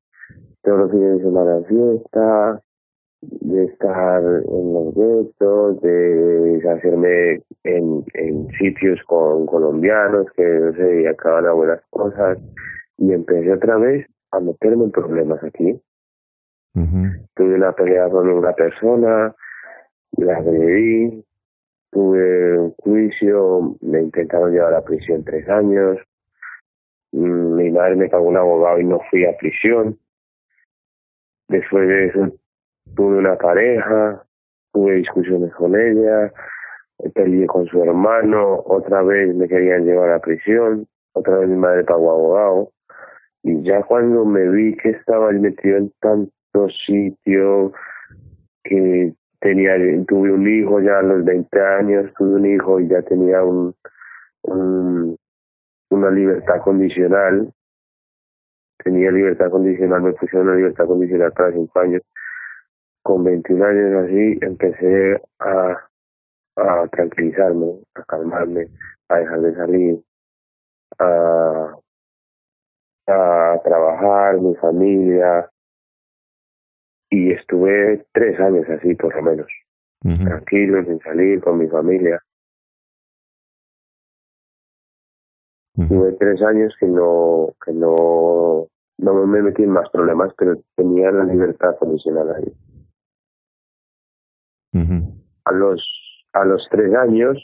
todos 0.62 0.80
los 0.80 0.92
fines 0.92 1.18
de 1.18 1.24
semana 1.24 1.62
fiesta, 1.68 2.62
de 3.22 3.66
estar 3.66 4.24
en 4.24 4.74
los 4.74 4.96
guetos, 4.96 5.82
de 5.82 6.62
hacerme 6.70 7.42
en, 7.64 8.06
en 8.14 8.48
sitios 8.58 9.00
con 9.08 9.46
colombianos 9.46 10.28
que 10.36 10.44
no 10.44 10.74
se 10.74 10.84
dedicaban 10.84 11.46
a 11.46 11.52
buenas 11.52 11.82
cosas 11.90 12.38
y 12.98 13.12
empecé 13.12 13.52
otra 13.52 13.78
vez 13.78 14.08
a 14.32 14.40
meterme 14.40 14.86
en 14.86 14.92
problemas 14.92 15.44
aquí. 15.44 15.80
Tuve 17.36 17.56
una 17.56 17.74
pelea 17.74 18.10
con 18.10 18.30
una 18.30 18.54
persona, 18.54 19.36
la 20.12 20.38
agredí, 20.38 21.26
tuve 21.92 22.58
un 22.58 22.72
juicio, 22.76 23.76
me 23.82 24.02
intentaron 24.02 24.54
llevar 24.54 24.76
a 24.76 24.84
prisión 24.84 25.26
tres 25.26 25.48
años, 25.50 25.98
mm, 27.12 27.56
mi 27.56 27.70
madre 27.72 27.98
me 27.98 28.08
pagó 28.08 28.30
un 28.30 28.38
abogado 28.38 28.80
y 28.80 28.86
no 28.86 29.02
fui 29.10 29.26
a 29.26 29.36
prisión. 29.38 29.98
Después 31.50 31.88
de 31.88 32.06
eso 32.06 32.32
tuve 32.96 33.18
una 33.18 33.36
pareja, 33.38 34.24
tuve 34.74 34.96
discusiones 34.96 35.54
con 35.56 35.76
ella, 35.76 36.32
peleé 37.14 37.48
con 37.48 37.66
su 37.68 37.82
hermano, 37.82 38.64
otra 38.66 39.02
vez 39.02 39.34
me 39.36 39.48
querían 39.48 39.86
llevar 39.86 40.12
a 40.12 40.20
prisión, 40.20 40.88
otra 41.14 41.38
vez 41.38 41.50
mi 41.50 41.56
madre 41.56 41.84
pagó 41.84 42.12
abogado. 42.12 42.72
Y 43.44 43.64
ya 43.64 43.84
cuando 43.84 44.26
me 44.26 44.50
vi 44.50 44.76
que 44.78 44.90
estaba 44.90 45.32
metido 45.32 45.78
en 45.78 45.94
tantos 46.02 46.74
sitios, 46.86 47.72
que 48.64 49.14
tenía, 49.40 49.76
tuve 50.08 50.32
un 50.32 50.48
hijo 50.48 50.82
ya 50.82 51.00
a 51.00 51.04
los 51.04 51.24
20 51.24 51.62
años, 51.62 52.14
tuve 52.18 52.36
un 52.36 52.46
hijo 52.46 52.80
y 52.80 52.90
ya 52.90 53.02
tenía 53.04 53.44
un, 53.44 53.74
un 54.44 55.18
una 55.90 56.12
libertad 56.12 56.62
condicional, 56.62 57.52
tenía 58.84 59.12
libertad 59.12 59.50
condicional, 59.50 60.02
me 60.02 60.14
pusieron 60.14 60.48
una 60.48 60.58
libertad 60.58 60.86
condicional 60.86 61.32
para 61.34 61.52
cinco 61.52 61.80
años. 61.80 62.02
Con 63.10 63.24
21 63.24 63.66
años 63.66 64.06
así 64.06 64.38
empecé 64.40 65.20
a, 65.40 65.90
a 66.58 66.88
tranquilizarme, 66.90 67.80
a 67.96 68.04
calmarme, 68.04 68.68
a 69.08 69.16
dejar 69.16 69.42
de 69.42 69.56
salir, 69.56 70.04
a, 71.00 71.76
a 73.08 73.62
trabajar, 73.64 74.40
mi 74.40 74.54
familia, 74.58 75.50
y 77.10 77.32
estuve 77.32 78.06
tres 78.12 78.40
años 78.40 78.70
así 78.70 78.94
por 78.94 79.16
lo 79.16 79.24
menos, 79.24 79.48
tranquilo, 80.04 80.86
sin 80.86 81.00
salir 81.00 81.42
con 81.42 81.58
mi 81.58 81.68
familia. 81.68 82.22
Tuve 85.74 86.12
tres 86.12 86.44
años 86.44 86.76
que 86.80 86.86
no, 86.86 87.56
que 87.66 87.72
no, 87.72 88.68
no 89.00 89.26
me 89.26 89.42
metí 89.42 89.64
en 89.64 89.72
más 89.72 89.90
problemas, 89.90 90.32
pero 90.38 90.62
tenía 90.76 91.10
la 91.10 91.24
libertad 91.24 91.76
condicional 91.80 92.36
ahí. 92.36 92.69
A 94.74 95.52
los 95.52 95.82
a 96.34 96.46
los 96.46 96.68
tres 96.70 96.94
años, 96.96 97.38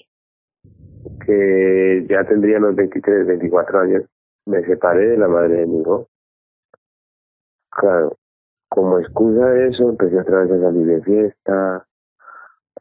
que 1.26 2.06
ya 2.10 2.24
tendría 2.26 2.60
los 2.60 2.76
23, 2.76 3.26
24 3.26 3.80
años, 3.80 4.04
me 4.46 4.64
separé 4.64 5.08
de 5.10 5.18
la 5.18 5.28
madre 5.28 5.58
de 5.58 5.66
mi 5.68 5.82
hijo. 5.82 6.08
Claro, 7.72 8.18
como 8.70 9.00
excusa 9.00 9.48
de 9.48 9.70
eso, 9.70 9.90
empecé 9.90 10.20
otra 10.20 10.44
vez 10.44 10.52
a 10.52 10.62
salir 10.62 10.86
de 10.86 11.02
fiesta, 11.02 11.88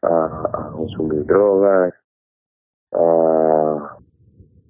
a, 0.01 0.71
consumir 0.73 1.25
drogas, 1.25 1.93
a, 2.93 3.97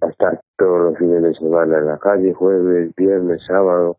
estar 0.10 0.40
todos 0.58 0.82
los 0.82 0.98
fines 0.98 1.22
de 1.24 1.34
semana 1.36 1.78
en 1.78 1.88
la 1.88 1.98
calle, 1.98 2.34
jueves, 2.34 2.94
viernes, 2.96 3.42
sábado, 3.46 3.98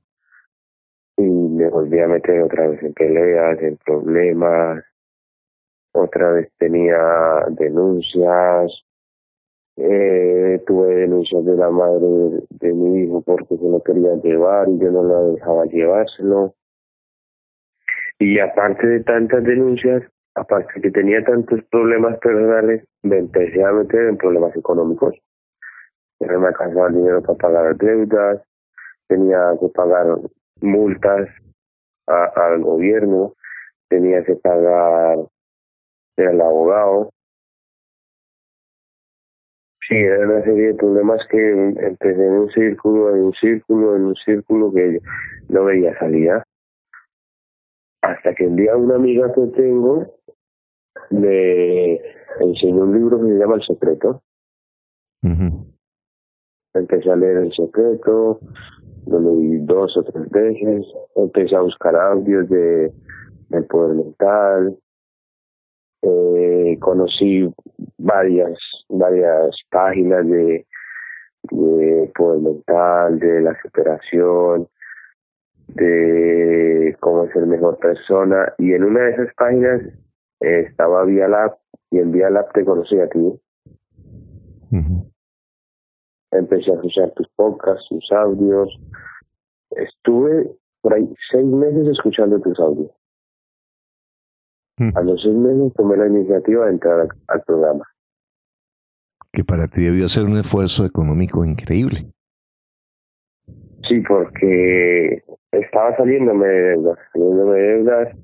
y 1.17 1.23
me 1.23 1.69
volví 1.69 2.01
a 2.01 2.09
meter 2.09 2.43
otra 2.43 2.69
vez 2.69 2.83
en 2.83 2.95
peleas, 2.95 3.59
en 3.61 3.77
problemas, 3.85 4.85
otra 5.97 6.33
vez 6.33 6.51
tenía 6.59 6.99
denuncias, 7.51 8.73
eh, 9.77 10.63
tuve 10.67 10.95
denuncias 10.95 11.45
de 11.45 11.57
la 11.57 11.71
madre 11.71 12.07
de, 12.49 12.73
mi 12.73 13.03
hijo 13.03 13.21
porque 13.23 13.57
se 13.57 13.69
lo 13.69 13.83
quería 13.83 14.15
llevar 14.23 14.69
y 14.69 14.79
yo 14.79 14.91
no 14.91 15.03
la 15.03 15.21
dejaba 15.33 15.67
llevárselo. 15.67 16.55
Y 18.19 18.39
aparte 18.39 18.87
de 18.87 19.05
tantas 19.05 19.45
denuncias, 19.45 20.03
aparte 20.35 20.73
de 20.77 20.81
que 20.81 20.91
tenía 20.91 21.23
tantos 21.25 21.63
problemas 21.71 22.19
personales, 22.19 22.85
me 23.03 23.19
empecé 23.19 23.63
a 23.63 23.73
meter 23.73 24.07
en 24.09 24.17
problemas 24.17 24.57
económicos. 24.57 25.15
No 26.21 26.41
me 26.41 26.49
alcanzaba 26.49 26.89
el 26.89 26.95
dinero 26.95 27.23
para 27.23 27.37
pagar 27.37 27.77
deudas, 27.77 28.43
tenía 29.09 29.53
que 29.61 29.69
pagar 29.69 30.07
multas 30.63 31.29
al 32.07 32.63
gobierno, 32.63 33.35
tenía 33.89 34.25
que 34.25 34.37
pagar 34.37 35.19
el 36.17 36.41
abogado. 36.41 37.11
Sí, 39.89 39.95
era 39.95 40.27
una 40.27 40.43
serie 40.43 40.69
de 40.69 40.75
problemas 40.75 41.21
que 41.31 41.53
empecé 41.53 42.27
en 42.27 42.33
un 42.33 42.51
círculo, 42.51 43.15
en 43.15 43.23
un 43.25 43.35
círculo, 43.35 43.97
en 43.97 44.07
un 44.07 44.15
círculo 44.17 44.73
que 44.73 45.01
no 45.49 45.65
veía 45.65 45.97
salida 45.99 46.45
hasta 48.03 48.35
que 48.35 48.47
un 48.47 48.57
día 48.57 48.77
una 48.77 48.97
amiga 48.97 49.33
que 49.33 49.47
tengo 49.57 50.07
me 51.11 52.01
enseñó 52.41 52.85
un 52.85 52.95
libro 52.95 53.21
que 53.21 53.27
se 53.27 53.39
llama 53.39 53.57
El 53.57 53.63
Secreto. 53.63 54.23
Empecé 56.75 57.11
a 57.11 57.17
leer 57.17 57.39
El 57.39 57.53
Secreto, 57.53 58.41
lo 59.07 59.21
leí 59.21 59.59
dos 59.65 59.97
o 59.97 60.03
tres 60.05 60.29
veces, 60.31 60.87
empecé 61.17 61.57
a 61.57 61.61
buscar 61.61 61.97
audios 61.97 62.49
de 62.49 62.93
del 63.49 63.65
poder 63.67 63.97
mental, 63.97 64.77
eh, 66.03 66.77
conocí 66.81 67.53
varias 67.99 68.59
varias 68.89 69.57
páginas 69.71 70.27
de, 70.27 70.67
de 71.51 72.13
poder 72.15 72.41
mental, 72.41 73.19
de 73.19 73.41
la 73.41 73.61
superación, 73.61 74.69
de 75.69 76.97
cómo 77.01 77.27
ser 77.29 77.47
mejor 77.47 77.79
persona 77.79 78.53
y 78.59 78.73
en 78.73 78.85
una 78.85 79.01
de 79.01 79.11
esas 79.13 79.35
páginas 79.35 79.83
eh, 80.41 80.67
estaba 80.69 81.05
Vía 81.05 81.29
Lab 81.29 81.57
y 81.91 81.99
en 81.99 82.13
Vía 82.13 82.31
Lab 82.31 82.53
te 82.53 82.65
conocí 82.65 82.99
a 83.01 83.09
ti. 83.09 83.41
Empecé 86.33 86.71
a 86.71 86.75
escuchar 86.75 87.13
tus 87.13 87.29
podcasts, 87.37 87.89
tus 87.89 88.13
audios. 88.13 88.79
Estuve 89.71 90.51
por 90.83 90.95
ahí 90.95 91.09
seis 91.31 91.47
meses 91.47 91.89
escuchando 91.89 92.39
tus 92.41 92.59
audios. 92.61 92.91
A 94.79 95.01
los 95.01 95.23
seis 95.23 95.35
meses 95.35 95.73
tomé 95.75 95.97
la 95.97 96.07
iniciativa 96.07 96.67
de 96.67 96.73
entrar 96.73 97.09
al 97.29 97.43
programa. 97.43 97.85
Que 99.33 99.43
para 99.43 99.69
ti 99.69 99.83
debió 99.83 100.07
ser 100.09 100.25
un 100.25 100.37
esfuerzo 100.37 100.85
económico 100.85 101.45
increíble. 101.45 102.07
Sí, 103.89 104.03
porque 104.07 105.23
estaba 105.53 105.97
saliéndome 105.97 106.47
de 106.47 106.61
deudas, 106.71 106.99
saliéndome 107.13 107.59
de 107.59 107.69
deudas, 107.69 108.17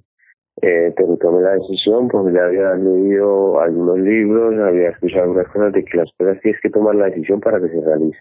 eh, 0.61 0.93
pero 0.95 1.17
tomé 1.17 1.43
la 1.43 1.53
decisión 1.53 2.09
porque 2.09 2.35
ya 2.35 2.45
había 2.45 2.75
leído 2.75 3.59
algunos 3.61 3.99
libros, 4.01 4.55
había 4.61 4.91
escuchado 4.91 5.25
algunas 5.25 5.49
cosas 5.49 5.73
de 5.73 5.85
que 5.85 5.97
las 5.97 6.11
cosas 6.19 6.39
tienes 6.43 6.61
que 6.61 6.71
tomar 6.71 6.95
la 6.97 7.07
decisión 7.07 7.41
para 7.41 7.61
que 7.61 7.69
se 7.69 7.81
realice. 7.81 8.21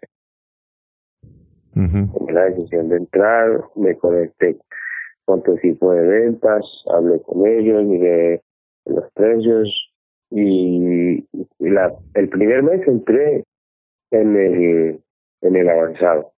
Tomé 1.74 2.34
la 2.34 2.46
decisión 2.46 2.90
de 2.90 2.98
entrar, 2.98 3.62
me 3.76 3.96
conecté 3.98 4.58
tu 5.40 5.54
equipo 5.54 5.92
de 5.94 6.08
ventas, 6.08 6.64
hablé 6.94 7.22
con 7.22 7.46
ellos, 7.48 7.84
miré 7.84 8.42
los 8.86 9.10
precios 9.14 9.92
y, 10.30 11.26
la, 11.60 11.94
el 12.16 12.30
primer 12.30 12.64
mes 12.64 12.88
entré 12.88 13.44
en 14.12 14.36
el, 14.36 15.02
en 15.42 15.56
el 15.56 15.70
avanzado. 15.70 16.32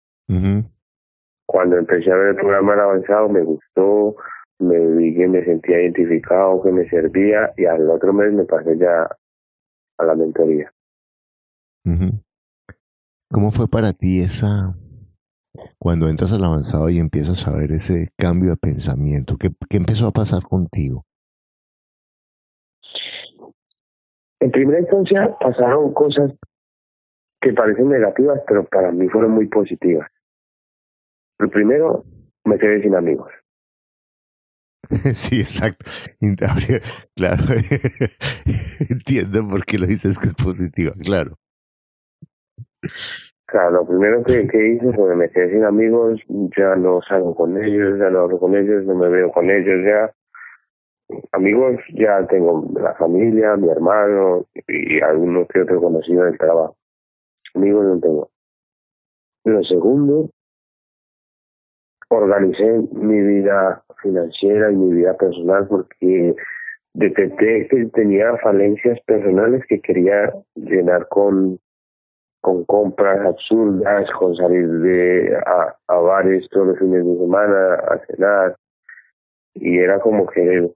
Cuando 1.45 1.77
empecé 1.77 2.11
a 2.11 2.15
ver 2.15 2.29
el 2.29 2.35
programa 2.35 2.73
avanzado 2.73 3.29
me 3.29 3.41
gustó, 3.41 4.15
me 4.59 4.79
vi 4.95 5.15
que 5.15 5.27
me 5.27 5.43
sentía 5.43 5.81
identificado, 5.81 6.63
que 6.63 6.71
me 6.71 6.87
servía 6.89 7.53
y 7.57 7.65
al 7.65 7.89
otro 7.89 8.13
mes 8.13 8.33
me 8.33 8.45
pasé 8.45 8.77
ya 8.77 9.07
a 9.97 10.05
la 10.05 10.15
mentoría. 10.15 10.71
¿Cómo 13.29 13.51
fue 13.51 13.67
para 13.67 13.93
ti 13.93 14.21
esa, 14.21 14.75
cuando 15.77 16.09
entras 16.09 16.33
al 16.33 16.43
avanzado 16.43 16.89
y 16.89 16.97
empiezas 16.97 17.47
a 17.47 17.55
ver 17.55 17.71
ese 17.71 18.09
cambio 18.17 18.51
de 18.51 18.57
pensamiento? 18.57 19.37
¿Qué, 19.37 19.49
qué 19.69 19.77
empezó 19.77 20.07
a 20.07 20.11
pasar 20.11 20.43
contigo? 20.43 21.05
En 24.39 24.51
primera 24.51 24.79
instancia 24.79 25.35
pasaron 25.39 25.93
cosas 25.93 26.33
que 27.39 27.53
parecen 27.53 27.89
negativas, 27.89 28.41
pero 28.47 28.65
para 28.65 28.91
mí 28.91 29.07
fueron 29.09 29.31
muy 29.31 29.47
positivas. 29.47 30.09
Lo 31.39 31.49
primero, 31.49 32.03
me 32.45 32.57
quedé 32.57 32.81
sin 32.81 32.95
amigos. 32.95 33.31
Sí, 35.13 35.39
exacto. 35.39 35.89
Claro. 37.15 37.43
Entiendo 38.89 39.47
por 39.49 39.65
qué 39.65 39.77
lo 39.77 39.87
dices 39.87 40.19
que 40.19 40.27
es 40.27 40.35
positiva, 40.35 40.91
claro. 40.99 41.37
Lo 43.53 43.85
primero 43.85 44.23
que, 44.23 44.47
que 44.47 44.67
hice 44.67 44.93
fue 44.93 45.15
me 45.15 45.29
quedé 45.29 45.51
sin 45.51 45.63
amigos, 45.63 46.19
ya 46.57 46.75
no 46.75 47.01
salgo 47.07 47.35
con 47.35 47.63
ellos, 47.63 47.99
ya 47.99 48.09
no 48.09 48.21
hablo 48.21 48.39
con 48.39 48.55
ellos, 48.55 48.83
no 48.85 48.95
me 48.95 49.09
veo 49.09 49.31
con 49.31 49.49
ellos 49.49 49.85
ya. 49.85 50.11
amigos 51.33 51.79
ya 51.93 52.25
tengo 52.27 52.65
la 52.73 52.95
familia, 52.95 53.55
mi 53.55 53.69
hermano 53.69 54.45
y 54.67 54.99
algunos 55.01 55.47
que 55.49 55.61
otro 55.61 55.79
conocido 55.79 56.23
del 56.23 56.37
trabajo. 56.39 56.75
Amigos 57.53 57.85
no 57.85 57.99
tengo. 57.99 58.29
Lo 59.45 59.63
segundo, 59.65 60.29
organicé 62.09 62.81
mi 62.91 63.21
vida 63.21 63.83
financiera 64.01 64.71
y 64.71 64.75
mi 64.75 64.95
vida 64.95 65.15
personal 65.15 65.67
porque 65.67 66.35
detecté 66.93 67.67
que 67.67 67.85
tenía 67.93 68.35
falencias 68.37 68.99
personales 69.01 69.63
que 69.67 69.79
quería 69.79 70.33
llenar 70.55 71.07
con 71.09 71.59
con 72.43 72.65
compras 72.65 73.25
absurdas, 73.25 74.11
con 74.19 74.35
salir 74.35 74.67
de 74.67 75.33
a, 75.45 75.77
a 75.87 75.95
bares 75.95 76.45
todos 76.49 76.67
los 76.67 76.77
fines 76.77 77.05
de 77.05 77.17
semana, 77.17 77.75
a 77.75 77.97
cenar, 78.05 78.57
y 79.53 79.77
era 79.77 79.97
como 80.01 80.27
que 80.27 80.69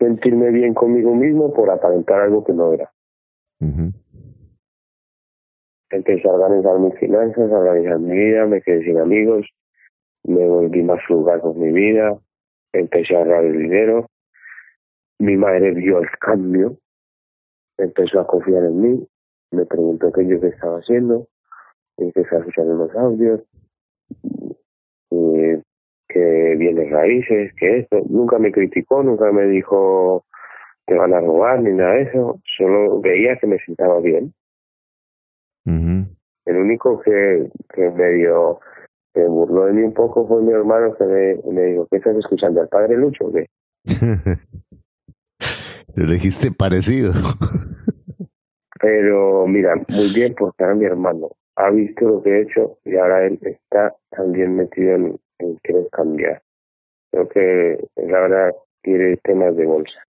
sentirme 0.00 0.50
bien 0.50 0.74
conmigo 0.74 1.14
mismo 1.14 1.54
por 1.54 1.70
aparentar 1.70 2.20
algo 2.20 2.42
que 2.42 2.52
no 2.52 2.72
era. 2.72 2.90
Empecé 5.90 6.28
a 6.28 6.32
organizar 6.32 6.80
mis 6.80 6.98
finanzas, 6.98 7.48
a 7.52 7.58
organizar 7.58 8.00
mi 8.00 8.18
vida, 8.18 8.46
me 8.46 8.60
quedé 8.60 8.82
sin 8.82 8.98
amigos, 8.98 9.46
me 10.24 10.48
volví 10.48 10.82
más 10.82 11.00
frugal 11.06 11.42
con 11.42 11.60
mi 11.60 11.70
vida, 11.70 12.18
empecé 12.72 13.14
a 13.14 13.18
ahorrar 13.18 13.44
el 13.44 13.56
dinero, 13.56 14.06
mi 15.20 15.36
madre 15.36 15.70
vio 15.70 16.00
el 16.00 16.10
cambio, 16.18 16.76
empezó 17.78 18.18
a 18.18 18.26
confiar 18.26 18.64
en 18.64 18.80
mí, 18.80 19.08
me 19.50 19.64
preguntó 19.64 20.12
qué 20.12 20.26
yo 20.26 20.40
qué 20.40 20.48
estaba 20.48 20.78
haciendo, 20.78 21.28
empecé 21.96 22.36
a 22.36 22.38
escuchar 22.40 22.66
unos 22.66 22.94
audios, 22.94 23.40
y 25.10 25.62
que 26.08 26.54
bienes 26.58 26.90
raíces, 26.90 27.52
que 27.54 27.78
esto, 27.78 28.02
nunca 28.08 28.38
me 28.38 28.52
criticó, 28.52 29.02
nunca 29.02 29.30
me 29.32 29.46
dijo 29.46 30.24
que 30.86 30.94
van 30.94 31.14
a 31.14 31.20
robar 31.20 31.60
ni 31.60 31.72
nada 31.72 31.94
de 31.94 32.02
eso, 32.02 32.40
solo 32.56 33.00
veía 33.00 33.36
que 33.38 33.46
me 33.46 33.58
sentaba 33.58 34.00
bien. 34.00 34.32
El 35.64 36.58
único 36.58 37.00
que, 37.00 37.50
que 37.74 37.90
medio 37.90 38.60
se 39.12 39.26
burló 39.26 39.64
de 39.64 39.72
mí 39.72 39.82
un 39.82 39.94
poco 39.94 40.28
fue 40.28 40.42
mi 40.42 40.52
hermano 40.52 40.94
que 40.94 41.04
me, 41.04 41.34
me 41.52 41.62
dijo, 41.64 41.88
¿qué 41.90 41.96
estás 41.96 42.16
escuchando? 42.16 42.60
¿Al 42.60 42.68
padre 42.68 42.96
Lucho 42.96 43.24
o 43.24 43.32
qué? 43.32 43.46
Le 45.96 46.12
dijiste 46.12 46.52
parecido. 46.52 47.12
Pero 48.80 49.46
mira, 49.46 49.74
muy 49.76 50.12
bien 50.14 50.34
porque 50.34 50.62
ahora 50.62 50.74
mi 50.74 50.84
hermano 50.84 51.30
ha 51.56 51.70
visto 51.70 52.06
lo 52.06 52.22
que 52.22 52.30
he 52.30 52.42
hecho 52.42 52.78
y 52.84 52.96
ahora 52.96 53.26
él 53.26 53.38
está 53.42 53.94
también 54.10 54.56
metido 54.56 54.94
en, 54.94 55.20
en 55.38 55.58
querer 55.62 55.88
cambiar. 55.90 56.42
Creo 57.10 57.28
que 57.28 57.78
la 57.96 58.20
verdad 58.20 58.54
quiere 58.82 59.16
temas 59.18 59.56
de 59.56 59.64
bolsa. 59.64 60.06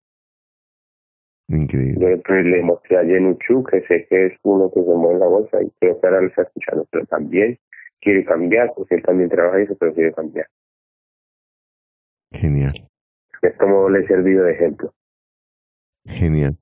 Increíble. 1.48 2.22
Yo 2.26 2.34
le 2.34 2.62
mostré 2.62 2.96
a 2.96 3.02
Yenuchu, 3.02 3.64
que 3.64 3.82
sé 3.82 4.06
que 4.08 4.26
es 4.26 4.32
uno 4.42 4.70
que 4.72 4.80
se 4.80 4.86
mueve 4.86 5.14
en 5.14 5.20
la 5.20 5.26
bolsa 5.26 5.62
y 5.62 5.70
creo 5.78 6.00
que 6.00 6.06
ahora 6.06 6.22
lo 6.22 6.28
está 6.28 6.42
escuchando, 6.42 6.86
pero 6.90 7.04
también 7.06 7.58
quiere 8.00 8.24
cambiar, 8.24 8.72
porque 8.74 8.96
él 8.96 9.02
también 9.02 9.28
trabaja 9.28 9.60
eso, 9.60 9.76
pero 9.78 9.94
quiere 9.94 10.12
cambiar. 10.12 10.46
Genial. 12.32 12.88
Es 13.42 13.56
como 13.58 13.90
le 13.90 14.00
he 14.00 14.06
servido 14.06 14.44
de 14.44 14.52
ejemplo. 14.52 14.92
Genial. 16.06 16.56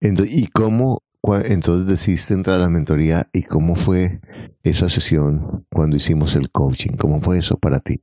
Entonces, 0.00 0.34
¿Y 0.36 0.46
cómo 0.48 1.00
entonces 1.44 1.86
decidiste 1.86 2.34
entrar 2.34 2.56
a 2.56 2.62
la 2.62 2.68
mentoría 2.68 3.28
y 3.32 3.44
cómo 3.44 3.76
fue 3.76 4.20
esa 4.64 4.88
sesión 4.88 5.64
cuando 5.72 5.96
hicimos 5.96 6.36
el 6.36 6.50
coaching? 6.50 6.96
¿Cómo 6.98 7.20
fue 7.20 7.38
eso 7.38 7.56
para 7.58 7.80
ti? 7.80 8.02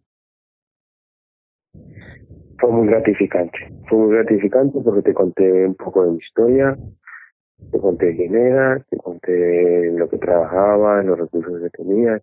Fue 2.60 2.72
muy 2.72 2.88
gratificante. 2.88 3.58
Fue 3.90 3.98
muy 4.00 4.16
gratificante 4.16 4.80
porque 4.84 5.02
te 5.02 5.14
conté 5.14 5.66
un 5.66 5.76
poco 5.76 6.06
de 6.06 6.12
mi 6.12 6.18
historia, 6.18 6.78
te 7.72 7.80
conté 7.80 8.16
quién 8.16 8.36
era, 8.36 8.80
te 8.90 8.98
conté 8.98 9.92
lo 9.92 10.10
que 10.10 10.18
trabajaba, 10.18 11.04
los 11.04 11.20
recursos 11.20 11.62
que 11.62 11.70
tenía. 11.70 12.22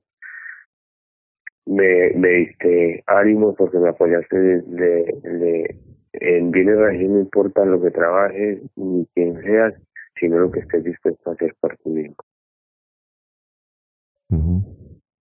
Me, 1.67 2.13
me 2.15 2.29
diste 2.29 3.03
ánimo 3.07 3.55
porque 3.55 3.79
me 3.79 3.89
apoyaste 3.89 4.37
de, 4.37 5.77
en 6.13 6.51
bienes 6.51 6.79
raíces 6.79 7.11
no 7.11 7.21
importa 7.21 7.65
lo 7.65 7.83
que 7.83 7.91
trabajes 7.91 8.61
ni 8.77 9.07
quién 9.15 9.43
seas, 9.43 9.75
sino 10.19 10.39
lo 10.39 10.51
que 10.51 10.61
estés 10.61 10.85
dispuesto 10.85 11.31
a 11.31 11.35
hacer 11.35 11.55
por 11.61 11.77
ti 11.79 11.91
mismo. 11.91 12.17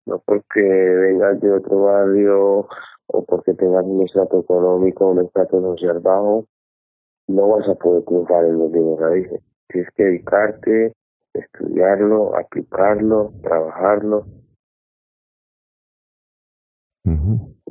No 0.06 0.18
porque 0.24 0.60
vengas 0.60 1.40
de 1.40 1.50
otro 1.50 1.84
barrio 1.84 2.68
o 3.06 3.24
porque 3.24 3.54
tengas 3.54 3.84
un 3.84 4.02
estrato 4.02 4.40
económico, 4.40 5.10
un 5.10 5.24
estrato 5.24 5.60
social 5.60 6.00
bajo, 6.00 6.46
no 7.26 7.48
vas 7.48 7.68
a 7.68 7.74
poder 7.74 8.04
triunfar 8.04 8.44
en 8.44 8.58
los 8.58 8.72
bienes 8.72 8.98
raíces. 8.98 9.40
Tienes 9.68 9.90
que 9.94 10.04
dedicarte, 10.04 10.92
estudiarlo, 11.32 12.36
aplicarlo, 12.36 13.32
trabajarlo. 13.42 14.26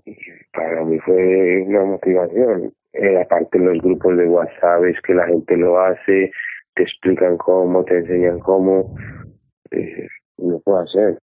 Y 0.06 0.16
para 0.54 0.84
mí 0.84 1.00
fue 1.00 1.64
una 1.68 1.86
motivación. 1.86 2.74
Eh, 2.94 3.22
aparte 3.22 3.58
los 3.58 3.80
grupos 3.82 4.18
de 4.18 4.28
WhatsApp 4.28 4.84
es 4.86 5.02
que 5.02 5.14
la 5.14 5.26
gente 5.26 5.58
lo 5.58 5.80
hace, 5.80 6.32
te 6.76 6.84
explican 6.84 7.38
cómo, 7.38 7.84
te 7.84 8.00
enseñan 8.00 8.40
cómo, 8.40 8.96
eh, 9.72 10.08
no 10.38 10.60
puedo 10.60 10.80
hacer. 10.80 11.20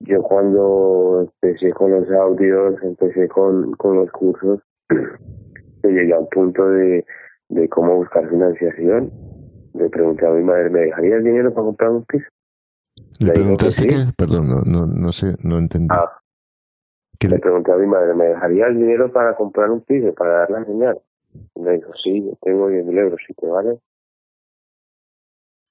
Yo 0.00 0.22
cuando 0.22 1.28
empecé 1.42 1.72
con 1.72 1.90
los 1.90 2.10
audios, 2.10 2.82
empecé 2.82 3.28
con, 3.28 3.72
con 3.72 3.96
los 3.96 4.10
cursos, 4.12 4.60
llegué 5.82 6.12
a 6.14 6.18
un 6.18 6.28
punto 6.28 6.68
de, 6.68 7.04
de 7.48 7.68
cómo 7.68 7.96
buscar 7.96 8.28
financiación. 8.28 9.10
Le 9.74 9.88
pregunté 9.88 10.26
a 10.26 10.30
mi 10.30 10.42
madre, 10.42 10.70
¿me 10.70 10.80
dejaría 10.80 11.16
el 11.16 11.24
dinero 11.24 11.52
para 11.52 11.66
comprar 11.66 11.90
un 11.90 12.04
piso? 12.04 12.26
¿Le 13.18 13.32
preguntaste 13.32 13.86
qué? 13.86 14.06
Perdón, 14.16 14.48
no, 14.48 14.62
no, 14.62 14.86
no 14.86 15.12
sé, 15.12 15.36
no 15.42 15.58
entendí. 15.58 15.88
Ah, 15.90 16.20
le 17.28 17.38
pregunté 17.38 17.70
a 17.72 17.76
mi 17.76 17.86
madre, 17.86 18.14
¿me 18.14 18.26
dejaría 18.26 18.66
el 18.66 18.78
dinero 18.78 19.12
para 19.12 19.36
comprar 19.36 19.70
un 19.70 19.82
piso, 19.82 20.14
para 20.14 20.38
dar 20.38 20.50
la 20.50 20.64
señal? 20.64 20.98
Y 21.54 21.60
me 21.60 21.72
dijo, 21.72 21.92
sí, 22.02 22.24
yo 22.24 22.32
tengo 22.40 22.68
10 22.68 22.86
mil 22.86 22.98
euros, 22.98 23.20
si 23.26 23.34
te 23.34 23.46
vale. 23.46 23.78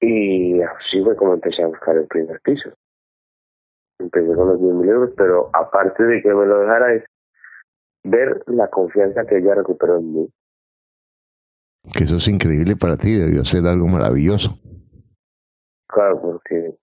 Y 0.02 0.62
así 0.62 1.04
fue 1.04 1.16
como 1.16 1.34
empecé 1.34 1.64
a 1.64 1.68
buscar 1.68 1.98
el 1.98 2.08
primer 2.08 2.40
piso. 2.42 2.70
Empecé 4.00 4.34
con 4.34 4.48
los 4.48 4.62
10 4.62 4.74
mil 4.76 4.90
euros, 4.90 5.12
pero 5.18 5.50
aparte 5.54 6.04
de 6.04 6.22
que 6.22 6.34
me 6.34 6.46
lo 6.46 6.60
dejara 6.60 6.94
es 6.94 7.04
ver 8.04 8.42
la 8.48 8.70
confianza 8.70 9.26
que 9.26 9.38
ella 9.38 9.56
recuperó 9.56 9.98
en 9.98 10.14
mí. 10.14 10.30
Que 11.94 12.06
eso 12.06 12.16
es 12.16 12.28
increíble 12.28 12.76
para 12.78 12.96
ti, 12.96 13.20
debió 13.20 13.44
ser 13.44 13.66
algo 13.66 13.88
maravilloso. 13.88 14.52
Claro, 15.88 16.22
porque 16.22 16.76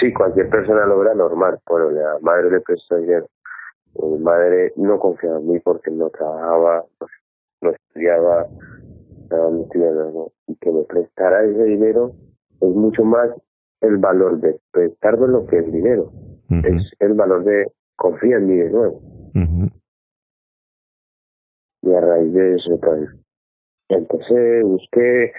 sí, 0.00 0.12
cualquier 0.12 0.48
persona 0.48 0.86
lo 0.86 0.98
verá 0.98 1.14
normal, 1.14 1.60
pero 1.64 1.90
la 1.90 2.18
madre 2.22 2.50
le 2.50 2.60
prestó 2.60 2.96
dinero. 2.96 3.28
Mi 3.94 4.18
madre 4.18 4.72
no 4.76 4.98
confiaba 4.98 5.38
en 5.38 5.48
mí 5.48 5.60
porque 5.60 5.90
no 5.90 6.10
trabajaba, 6.10 6.84
no, 7.60 7.70
estudiaba, 7.70 8.46
estaba 9.22 9.50
estudiando, 9.60 10.32
y 10.46 10.56
que 10.56 10.70
me 10.70 10.82
prestara 10.84 11.44
ese 11.44 11.64
dinero 11.64 12.14
es 12.60 12.74
mucho 12.74 13.04
más 13.04 13.30
el 13.80 13.96
valor 13.98 14.40
de 14.40 14.58
prestarme 14.72 15.28
lo 15.28 15.46
que 15.46 15.58
es 15.58 15.72
dinero. 15.72 16.10
Es 16.50 16.92
el 17.00 17.14
valor 17.14 17.44
de 17.44 17.66
confiar 17.96 18.40
en 18.40 18.46
mí 18.46 18.56
de 18.56 18.70
nuevo. 18.70 19.00
Y 21.82 21.94
a 21.94 22.00
raíz 22.00 22.32
de 22.32 22.56
eso, 22.56 22.80
pues, 22.80 23.08
empecé, 23.88 24.62
busqué, 24.62 25.32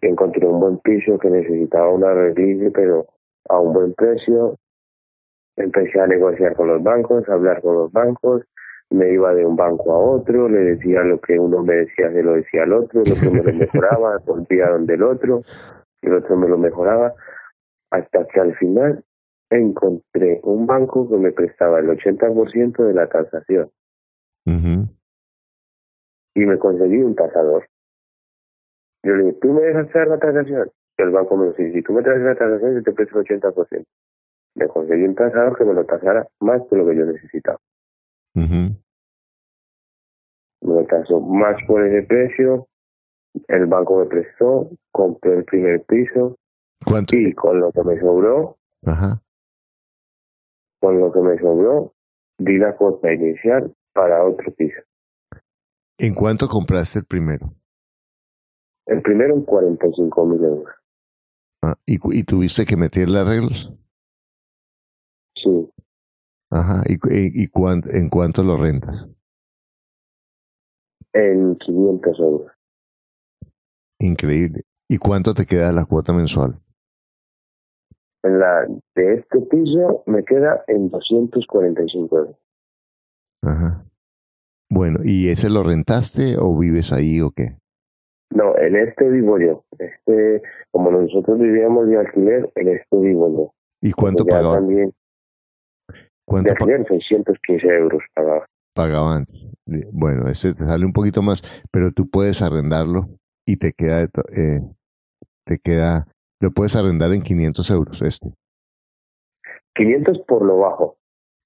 encontré 0.00 0.46
un 0.46 0.60
buen 0.60 0.78
piso 0.78 1.18
que 1.18 1.30
necesitaba 1.30 1.90
una 1.90 2.12
release, 2.12 2.70
pero 2.72 3.06
a 3.48 3.60
un 3.60 3.72
buen 3.72 3.94
precio. 3.94 4.56
Empecé 5.56 6.00
a 6.00 6.06
negociar 6.06 6.54
con 6.54 6.68
los 6.68 6.82
bancos, 6.82 7.28
a 7.28 7.34
hablar 7.34 7.62
con 7.62 7.74
los 7.74 7.92
bancos, 7.92 8.42
me 8.90 9.12
iba 9.12 9.34
de 9.34 9.44
un 9.44 9.56
banco 9.56 9.92
a 9.92 9.98
otro, 9.98 10.48
le 10.48 10.58
decía 10.58 11.00
lo 11.00 11.20
que 11.20 11.38
uno 11.38 11.62
me 11.62 11.74
decía, 11.74 12.12
se 12.12 12.22
lo 12.22 12.34
decía 12.34 12.64
al 12.64 12.72
otro, 12.72 13.00
lo 13.00 13.14
que 13.14 13.30
me 13.30 13.52
mejoraba, 13.58 14.18
volvía 14.26 14.68
donde 14.68 14.94
el 14.94 15.02
otro, 15.02 15.42
el 16.10 16.16
otro 16.16 16.36
me 16.36 16.48
lo 16.48 16.58
mejoraba, 16.58 17.14
hasta 17.90 18.26
que 18.26 18.40
al 18.40 18.54
final 18.56 19.04
encontré 19.50 20.40
un 20.42 20.66
banco 20.66 21.08
que 21.08 21.16
me 21.16 21.32
prestaba 21.32 21.78
el 21.78 21.88
80% 21.88 22.84
de 22.84 22.94
la 22.94 23.08
tasación. 23.08 23.70
Y 26.34 26.44
me 26.44 26.58
conseguí 26.58 26.98
un 26.98 27.14
tasador. 27.14 27.66
Yo 29.02 29.14
le 29.14 29.24
dije, 29.24 29.38
¿tú 29.40 29.52
me 29.52 29.62
dejas 29.62 29.88
hacer 29.88 30.08
la 30.08 30.18
tasación? 30.18 30.70
Y 30.98 31.02
el 31.02 31.10
banco 31.10 31.36
me 31.36 31.46
dijo, 31.46 31.56
si 31.56 31.82
tú 31.82 31.92
me 31.92 32.02
traes 32.02 32.22
la 32.22 32.34
tasación, 32.34 32.74
yo 32.74 32.82
te 32.82 32.92
presto 32.92 33.20
el 33.20 33.26
80%. 33.26 33.84
Me 34.54 34.68
conseguí 34.68 35.04
un 35.04 35.14
tasador 35.14 35.56
que 35.56 35.64
me 35.64 35.74
lo 35.74 35.84
tasara 35.84 36.26
más 36.40 36.68
de 36.70 36.76
lo 36.76 36.86
que 36.86 36.96
yo 36.96 37.06
necesitaba. 37.06 37.58
Me 40.62 40.74
lo 40.74 40.84
tasó 40.86 41.20
más 41.20 41.56
por 41.66 41.86
ese 41.86 42.06
precio, 42.06 42.66
el 43.48 43.66
banco 43.66 43.98
me 44.00 44.06
prestó, 44.06 44.70
compré 44.92 45.38
el 45.38 45.44
primer 45.44 45.84
piso 45.84 46.36
¿Cuánto? 46.84 47.16
y 47.16 47.32
con 47.34 47.60
lo 47.60 47.72
que 47.72 47.82
me 47.82 47.98
sobró, 48.00 48.58
Ajá. 48.84 49.22
con 50.80 50.98
lo 51.00 51.12
que 51.12 51.20
me 51.20 51.38
sobró, 51.38 51.94
di 52.38 52.58
la 52.58 52.76
cuota 52.76 53.12
inicial 53.12 53.74
para 53.92 54.24
otro 54.24 54.52
piso. 54.54 54.80
¿En 55.98 56.14
cuánto 56.14 56.48
compraste 56.48 56.98
el 57.00 57.06
primero? 57.06 57.52
El 58.86 59.02
primero 59.02 59.34
en 59.34 59.42
45 59.42 60.26
mil 60.26 60.44
euros. 60.44 60.74
Ah, 61.62 61.74
¿y, 61.86 61.98
¿Y 62.18 62.22
tuviste 62.24 62.64
que 62.66 62.76
meterle 62.76 63.18
arreglos? 63.18 63.72
Sí. 65.34 65.70
Ajá. 66.50 66.82
¿Y, 66.86 66.94
y, 66.94 67.44
y 67.44 67.48
cuánto, 67.48 67.90
en 67.90 68.08
cuánto 68.08 68.42
lo 68.42 68.56
rentas? 68.56 69.08
En 71.14 71.56
500 71.56 72.18
euros. 72.20 72.52
Increíble. 73.98 74.62
¿Y 74.88 74.98
cuánto 74.98 75.34
te 75.34 75.46
queda 75.46 75.72
la 75.72 75.84
cuota 75.84 76.12
mensual? 76.12 76.58
En 78.22 78.38
la 78.38 78.66
de 78.94 79.14
este 79.14 79.40
piso 79.40 80.02
me 80.06 80.24
queda 80.24 80.64
en 80.68 80.90
245 80.90 82.18
euros. 82.18 82.36
Ajá. 83.42 83.84
Bueno, 84.68 85.00
¿y 85.04 85.28
ese 85.28 85.48
lo 85.48 85.62
rentaste 85.62 86.36
o 86.38 86.56
vives 86.58 86.92
ahí 86.92 87.20
o 87.20 87.30
qué? 87.30 87.56
No, 88.30 88.56
en 88.58 88.76
este 88.76 89.08
vivo 89.08 89.38
yo. 89.38 89.64
Este, 89.78 90.42
como 90.72 90.90
nosotros 90.90 91.38
vivíamos 91.38 91.88
de 91.88 91.98
alquiler, 91.98 92.50
en 92.56 92.68
este 92.68 92.96
vivo 92.96 93.30
yo. 93.30 93.54
¿Y 93.80 93.92
cuánto 93.92 94.24
Porque 94.24 94.32
pagaba? 94.32 94.56
También, 94.56 94.92
¿Cuánto 96.24 96.48
de 96.48 96.52
alquiler 96.52 96.86
615 96.88 97.66
euros 97.68 98.02
pagaba. 98.14 98.46
pagaba 98.74 99.14
antes? 99.14 99.48
Bueno, 99.92 100.28
ese 100.28 100.52
te 100.54 100.64
sale 100.64 100.84
un 100.84 100.92
poquito 100.92 101.22
más, 101.22 101.42
pero 101.70 101.92
tú 101.92 102.08
puedes 102.08 102.42
arrendarlo 102.42 103.08
y 103.46 103.56
te 103.56 103.72
queda, 103.72 104.02
eh, 104.02 104.60
te 105.44 105.58
queda, 105.58 106.06
lo 106.40 106.50
puedes 106.50 106.76
arrendar 106.76 107.12
en 107.12 107.22
500 107.22 107.70
euros 107.70 108.02
este. 108.02 108.34
500 109.74 110.18
por 110.26 110.44
lo 110.44 110.58
bajo. 110.58 110.98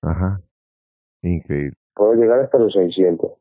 Ajá. 0.03 0.41
Increíble. 1.23 1.77
Puedo 1.95 2.15
llegar 2.15 2.41
hasta 2.41 2.59
los 2.59 2.73
600. 2.73 3.33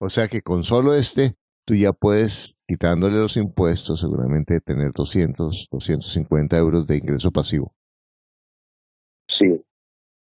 O 0.00 0.08
sea 0.08 0.28
que 0.28 0.42
con 0.42 0.64
solo 0.64 0.94
este, 0.94 1.34
tú 1.66 1.74
ya 1.74 1.92
puedes, 1.92 2.56
quitándole 2.66 3.16
los 3.16 3.36
impuestos, 3.36 4.00
seguramente 4.00 4.60
tener 4.60 4.92
200, 4.92 5.68
250 5.70 6.58
euros 6.58 6.86
de 6.86 6.96
ingreso 6.96 7.30
pasivo. 7.30 7.72
Sí, 9.28 9.62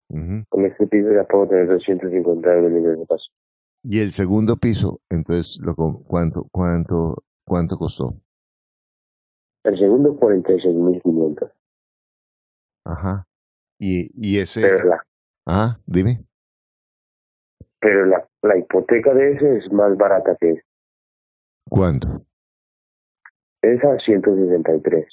con 0.08 0.64
este 0.64 0.86
piso 0.86 1.12
ya 1.12 1.24
puedo 1.24 1.48
tener 1.48 1.68
250 1.68 2.54
euros 2.54 2.72
de 2.72 2.78
ingreso 2.78 3.06
paso. 3.06 3.30
Y 3.82 4.00
el 4.00 4.12
segundo 4.12 4.56
piso, 4.56 5.00
entonces, 5.10 5.60
lo, 5.62 5.74
¿cuánto, 6.06 6.46
cuánto, 6.50 7.22
cuánto 7.46 7.78
costó? 7.78 8.14
El 9.64 9.78
segundo 9.78 10.18
46.500. 10.18 11.50
Ajá. 12.84 13.26
Y, 13.78 14.10
y 14.14 14.38
ese, 14.38 14.62
Pero 14.62 14.84
la, 14.84 15.02
ah, 15.46 15.78
dime. 15.86 16.24
pero 17.80 18.06
la, 18.06 18.26
la 18.42 18.56
hipoteca 18.58 19.12
de 19.12 19.32
ese 19.32 19.58
es 19.58 19.72
más 19.72 19.96
barata 19.96 20.36
que 20.40 20.52
esa. 20.52 20.62
¿Cuánto? 21.68 22.24
Esa 23.62 23.98
163. 23.98 25.06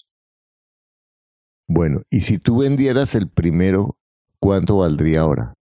Bueno, 1.67 2.03
y 2.11 2.19
si 2.21 2.37
tú 2.37 2.59
vendieras 2.59 3.15
el 3.15 3.29
primero, 3.29 3.97
¿cuánto 4.39 4.77
valdría 4.77 5.21
ahora? 5.21 5.53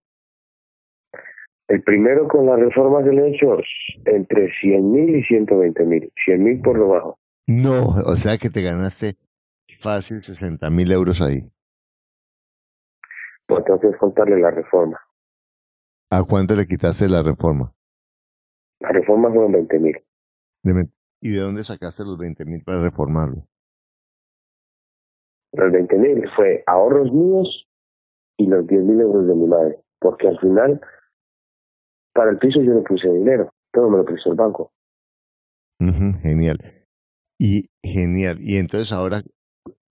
El 1.72 1.84
primero 1.84 2.28
con 2.28 2.48
las 2.48 2.60
reformas 2.60 3.06
del 3.06 3.20
hecho 3.20 3.56
entre 4.04 4.50
100.000 4.62 5.20
y 5.20 5.24
120.000. 5.24 6.12
100.000 6.28 6.62
por 6.62 6.78
lo 6.78 6.90
bajo. 6.90 7.18
No, 7.48 7.86
o 8.06 8.16
sea 8.18 8.38
que 8.38 8.50
te 8.50 8.62
ganaste 8.62 9.14
fácil 9.80 10.20
60 10.20 10.70
mil 10.70 10.92
euros 10.92 11.22
ahí. 11.22 11.50
Pues 13.48 13.64
que 13.64 13.98
contarle 13.98 14.42
la 14.42 14.52
reforma. 14.52 15.00
¿A 16.10 16.24
cuánto 16.24 16.56
le 16.56 16.68
quitaste 16.68 17.08
la 17.08 17.24
reforma? 17.24 17.74
La 18.82 18.90
reforma 18.90 19.30
fueron 19.32 19.54
20.000. 19.54 20.04
De 20.64 20.74
men- 20.74 20.92
¿Y 21.22 21.32
de 21.32 21.40
dónde 21.40 21.64
sacaste 21.64 22.04
los 22.04 22.18
20 22.18 22.44
mil 22.44 22.62
para 22.66 22.82
reformarlo? 22.82 23.48
Los 25.54 25.72
20.000 25.72 26.30
fue 26.36 26.66
ahorros 26.68 27.14
míos 27.14 27.66
y 28.36 28.48
los 28.48 28.68
10.000 28.68 29.00
euros 29.00 29.26
de 29.26 29.36
mi 29.36 29.48
madre. 29.48 29.78
Porque 30.00 30.28
al 30.28 30.38
final, 30.40 30.82
para 32.14 32.32
el 32.32 32.38
piso 32.38 32.62
yo 32.62 32.74
no 32.74 32.84
puse 32.84 33.10
dinero. 33.10 33.52
Todo 33.72 33.90
me 33.90 33.98
lo 33.98 34.06
prestó 34.06 34.32
el 34.32 34.36
banco. 34.38 34.72
Genial. 36.22 36.60
Y 37.40 37.70
genial. 37.84 38.38
Y 38.42 38.58
entonces 38.58 38.92
ahora 38.92 39.22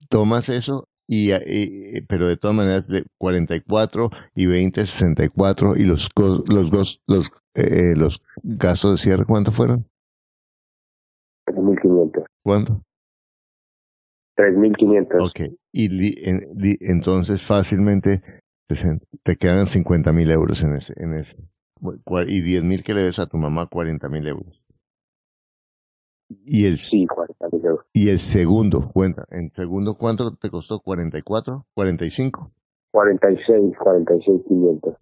tomas 0.09 0.47
eso 0.49 0.87
y, 1.07 1.33
y- 1.33 2.01
pero 2.07 2.27
de 2.27 2.37
todas 2.37 2.55
maneras 2.55 2.87
de 2.87 3.03
44 3.17 4.09
y 4.35 4.45
20 4.45 4.85
64 4.85 5.75
y 5.75 5.85
los 5.85 6.09
los 6.17 6.71
gos- 6.71 7.01
los 7.07 7.29
eh, 7.55 7.93
los 7.95 8.23
gastos 8.43 8.91
de 8.91 8.97
cierre 8.97 9.25
¿cuánto 9.25 9.51
fueron? 9.51 9.85
3.500. 11.47 12.23
¿Cuánto? 12.43 12.81
3.500. 14.37 15.21
Ok. 15.29 15.53
Y 15.73 15.89
li- 15.89 16.15
en- 16.23 16.47
li- 16.55 16.77
entonces 16.79 17.45
fácilmente 17.45 18.21
te, 18.67 18.75
te 19.23 19.35
quedan 19.35 19.67
50 19.67 20.13
mil 20.13 20.31
euros 20.31 20.63
en 20.63 20.73
ese 20.75 20.93
en 20.97 21.13
ese 21.15 21.35
y 22.27 22.41
10 22.41 22.63
mil 22.63 22.83
que 22.83 22.93
le 22.93 23.01
des 23.01 23.19
a 23.19 23.27
tu 23.27 23.37
mamá 23.37 23.67
40 23.67 24.07
mil 24.09 24.27
euros. 24.27 24.61
Y 26.45 26.65
el 26.65 26.77
Sí, 26.77 27.05
40.000 27.05 27.65
euros. 27.65 27.85
Y 27.93 28.09
el 28.09 28.19
segundo, 28.19 28.89
cuenta, 28.93 29.25
en 29.31 29.51
segundo, 29.51 29.95
¿cuánto 29.95 30.35
te 30.35 30.49
costó? 30.49 30.81
¿44? 30.81 31.65
¿45? 31.75 32.51
46, 32.91 33.77
46.500. 33.77 34.97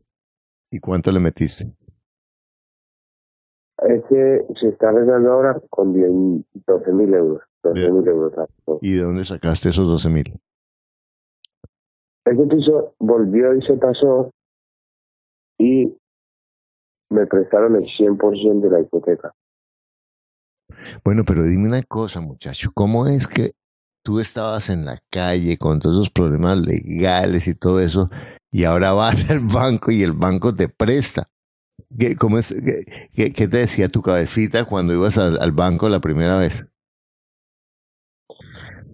¿Y 0.71 0.79
cuánto 0.79 1.11
le 1.11 1.19
metiste? 1.19 1.71
Ese 3.81 4.45
se 4.59 4.67
está 4.69 4.89
arreglando 4.89 5.31
ahora 5.31 5.61
con 5.69 5.93
10 5.93 6.09
12.000 6.65 7.15
euros. 7.15 7.41
12.000 7.63 8.07
euros. 8.07 8.49
¿Y 8.81 8.95
de 8.95 9.03
dónde 9.03 9.25
sacaste 9.25 9.69
esos 9.69 9.87
12 9.87 10.09
mil? 10.09 10.39
Ese 12.25 12.47
piso 12.47 12.93
volvió 12.99 13.55
y 13.55 13.61
se 13.63 13.73
pasó 13.75 14.29
y 15.57 15.98
me 17.09 17.27
prestaron 17.27 17.75
el 17.75 17.85
100% 17.97 18.67
de 18.69 18.73
la 18.73 18.81
hipoteca. 18.81 19.33
Bueno, 21.03 21.23
pero 21.25 21.43
dime 21.45 21.67
una 21.67 21.83
cosa, 21.83 22.21
muchacho, 22.21 22.71
¿cómo 22.73 23.07
es 23.07 23.27
que 23.27 23.51
tú 24.03 24.19
estabas 24.19 24.69
en 24.69 24.85
la 24.85 25.01
calle 25.11 25.57
con 25.57 25.79
todos 25.79 25.97
esos 25.97 26.09
problemas 26.09 26.59
legales 26.59 27.47
y 27.47 27.55
todo 27.55 27.79
eso 27.79 28.09
y 28.51 28.63
ahora 28.63 28.93
vas 28.93 29.29
al 29.29 29.39
banco 29.39 29.91
y 29.91 30.03
el 30.03 30.13
banco 30.13 30.55
te 30.55 30.69
presta? 30.69 31.27
¿Qué, 31.97 32.15
cómo 32.17 32.37
es, 32.39 32.53
qué, 32.53 33.09
qué- 33.13 33.33
qué 33.33 33.47
te 33.47 33.57
decía 33.59 33.89
tu 33.89 34.01
cabecita 34.01 34.65
cuando 34.65 34.93
ibas 34.93 35.17
al, 35.17 35.39
al 35.41 35.51
banco 35.53 35.89
la 35.89 36.01
primera 36.01 36.37
vez? 36.39 36.65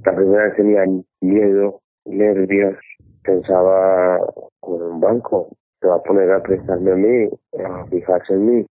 La 0.06 0.16
primera 0.16 0.46
vez 0.46 0.56
tenía 0.56 0.84
miedo, 1.22 1.82
nervios, 2.06 2.76
pensaba 3.24 4.20
con 4.60 4.82
un 4.82 5.00
banco, 5.00 5.50
se 5.86 5.90
va 5.90 5.98
a 5.98 6.02
poner 6.04 6.32
a 6.32 6.42
prestarme 6.42 6.92
a 6.92 6.96
mí, 6.96 7.30
a 7.64 7.86
fijarse 7.86 8.34
en 8.34 8.46
mí. 8.46 8.66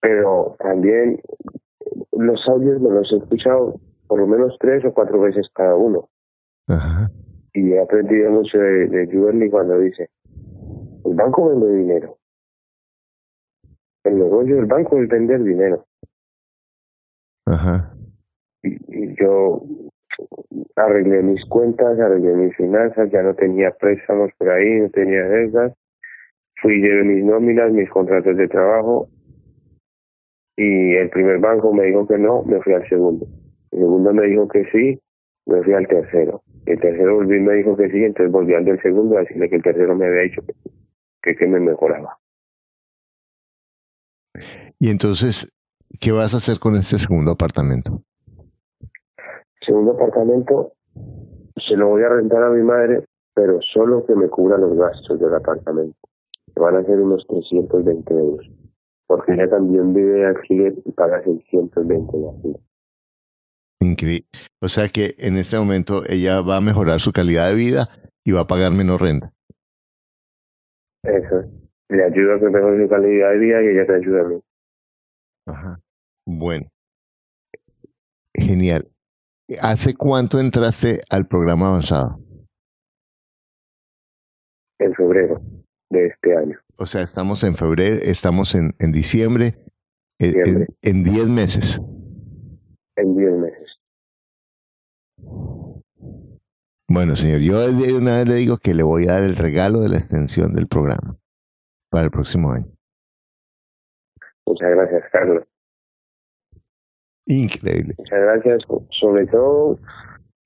Pero 0.00 0.54
también 0.58 1.18
los 2.12 2.46
audios 2.46 2.78
me 2.80 2.90
los 2.90 3.10
he 3.10 3.16
escuchado 3.16 3.80
por 4.06 4.20
lo 4.20 4.26
menos 4.26 4.54
tres 4.60 4.84
o 4.84 4.92
cuatro 4.92 5.18
veces 5.20 5.48
cada 5.54 5.74
uno. 5.74 6.10
Ajá. 6.68 7.10
Y 7.54 7.72
he 7.72 7.80
aprendido 7.80 8.30
mucho 8.32 8.58
de, 8.58 8.88
de 8.88 9.50
cuando 9.50 9.78
dice, 9.78 10.10
el 11.06 11.14
banco 11.14 11.48
vende 11.48 11.74
dinero. 11.74 12.18
El 14.04 14.18
negocio 14.18 14.56
del 14.56 14.66
banco 14.66 15.00
es 15.00 15.08
vender 15.08 15.42
dinero. 15.42 15.86
Ajá. 17.46 17.94
y, 18.62 18.74
y 18.88 19.16
yo 19.18 19.62
arreglé 20.76 21.22
mis 21.22 21.44
cuentas, 21.46 21.98
arreglé 21.98 22.34
mis 22.34 22.56
finanzas, 22.56 23.10
ya 23.10 23.22
no 23.22 23.34
tenía 23.34 23.70
préstamos 23.72 24.30
por 24.38 24.50
ahí, 24.50 24.80
no 24.80 24.90
tenía 24.90 25.22
deudas, 25.24 25.72
fui 26.60 26.80
llevé 26.80 27.04
mis 27.04 27.24
nóminas, 27.24 27.72
mis 27.72 27.88
contratos 27.90 28.36
de 28.36 28.48
trabajo 28.48 29.08
y 30.56 30.94
el 30.94 31.10
primer 31.10 31.38
banco 31.38 31.72
me 31.72 31.84
dijo 31.84 32.06
que 32.06 32.18
no, 32.18 32.42
me 32.44 32.60
fui 32.62 32.74
al 32.74 32.88
segundo. 32.88 33.26
El 33.72 33.80
segundo 33.80 34.12
me 34.12 34.26
dijo 34.26 34.46
que 34.48 34.64
sí, 34.70 35.00
me 35.46 35.62
fui 35.62 35.74
al 35.74 35.86
tercero. 35.88 36.42
El 36.66 36.80
tercero 36.80 37.16
volví 37.16 37.36
y 37.36 37.40
me 37.40 37.54
dijo 37.54 37.76
que 37.76 37.90
sí, 37.90 38.04
entonces 38.04 38.32
volví 38.32 38.54
al 38.54 38.64
del 38.64 38.80
segundo 38.80 39.16
a 39.16 39.20
decirle 39.20 39.50
que 39.50 39.56
el 39.56 39.62
tercero 39.62 39.96
me 39.96 40.06
había 40.06 40.22
dicho 40.22 40.42
que, 40.42 40.54
que, 41.22 41.36
que 41.36 41.46
me 41.46 41.60
mejoraba. 41.60 42.18
Y 44.78 44.90
entonces, 44.90 45.52
¿qué 46.00 46.12
vas 46.12 46.34
a 46.34 46.38
hacer 46.38 46.58
con 46.58 46.76
este 46.76 46.98
segundo 46.98 47.32
apartamento? 47.32 48.02
Segundo 49.60 49.92
apartamento, 49.92 50.72
se 51.56 51.76
lo 51.76 51.88
voy 51.88 52.02
a 52.02 52.08
rentar 52.08 52.42
a 52.42 52.50
mi 52.50 52.62
madre, 52.62 53.04
pero 53.34 53.58
solo 53.72 54.04
que 54.06 54.14
me 54.14 54.28
cubra 54.28 54.58
los 54.58 54.76
gastos 54.76 55.18
del 55.18 55.34
apartamento. 55.34 55.96
Que 56.54 56.60
van 56.60 56.76
a 56.76 56.84
ser 56.84 57.00
unos 57.00 57.26
320 57.26 58.14
euros. 58.14 58.46
Porque 59.06 59.32
ella 59.32 59.48
también 59.48 59.92
vive 59.92 60.20
de 60.20 60.26
alquiler 60.26 60.74
y 60.84 60.92
paga 60.92 61.22
620 61.22 62.16
de 62.16 62.28
alquiler. 62.28 62.60
Increíble. 63.80 64.26
O 64.62 64.68
sea 64.68 64.88
que 64.88 65.14
en 65.18 65.36
este 65.36 65.58
momento 65.58 66.04
ella 66.06 66.40
va 66.40 66.56
a 66.56 66.60
mejorar 66.60 67.00
su 67.00 67.12
calidad 67.12 67.50
de 67.50 67.56
vida 67.56 67.88
y 68.24 68.32
va 68.32 68.42
a 68.42 68.46
pagar 68.46 68.72
menos 68.72 69.00
renta. 69.00 69.32
Eso. 71.02 71.44
Le 71.90 72.02
ayuda 72.02 72.36
a 72.36 72.38
que 72.40 72.48
mejore 72.48 72.82
su 72.82 72.88
calidad 72.88 73.30
de 73.32 73.38
vida 73.38 73.62
y 73.62 73.66
ella 73.66 73.86
te 73.86 73.94
ayuda 73.94 74.20
a 74.22 74.24
mí. 74.24 74.40
Ajá. 75.46 75.80
Bueno, 76.26 76.66
genial. 78.34 78.88
¿Hace 79.60 79.94
cuánto 79.94 80.40
entraste 80.40 81.00
al 81.10 81.26
programa 81.26 81.68
avanzado? 81.68 82.18
En 84.78 84.94
febrero 84.94 85.40
de 85.90 86.06
este 86.06 86.36
año. 86.36 86.58
O 86.76 86.86
sea, 86.86 87.02
estamos 87.02 87.44
en 87.44 87.54
febrero, 87.54 87.96
estamos 88.02 88.54
en, 88.54 88.74
en 88.78 88.92
diciembre, 88.92 89.54
eh, 90.18 90.66
en 90.82 91.04
10 91.04 91.28
meses. 91.28 91.80
En 92.96 93.16
10 93.16 93.32
meses. 93.32 93.80
Bueno, 96.88 97.16
señor, 97.16 97.40
yo 97.40 97.96
una 97.96 98.18
vez 98.18 98.28
le 98.28 98.34
digo 98.34 98.58
que 98.58 98.74
le 98.74 98.82
voy 98.82 99.04
a 99.04 99.12
dar 99.12 99.22
el 99.22 99.36
regalo 99.36 99.80
de 99.80 99.88
la 99.88 99.96
extensión 99.96 100.52
del 100.52 100.68
programa 100.68 101.16
para 101.90 102.04
el 102.04 102.10
próximo 102.10 102.52
año. 102.52 102.66
Muchas 104.46 104.70
gracias, 104.70 105.04
Carlos. 105.10 105.44
Increíble. 107.26 107.94
Muchas 107.96 108.20
gracias, 108.20 108.62
sobre 109.00 109.26
todo 109.26 109.78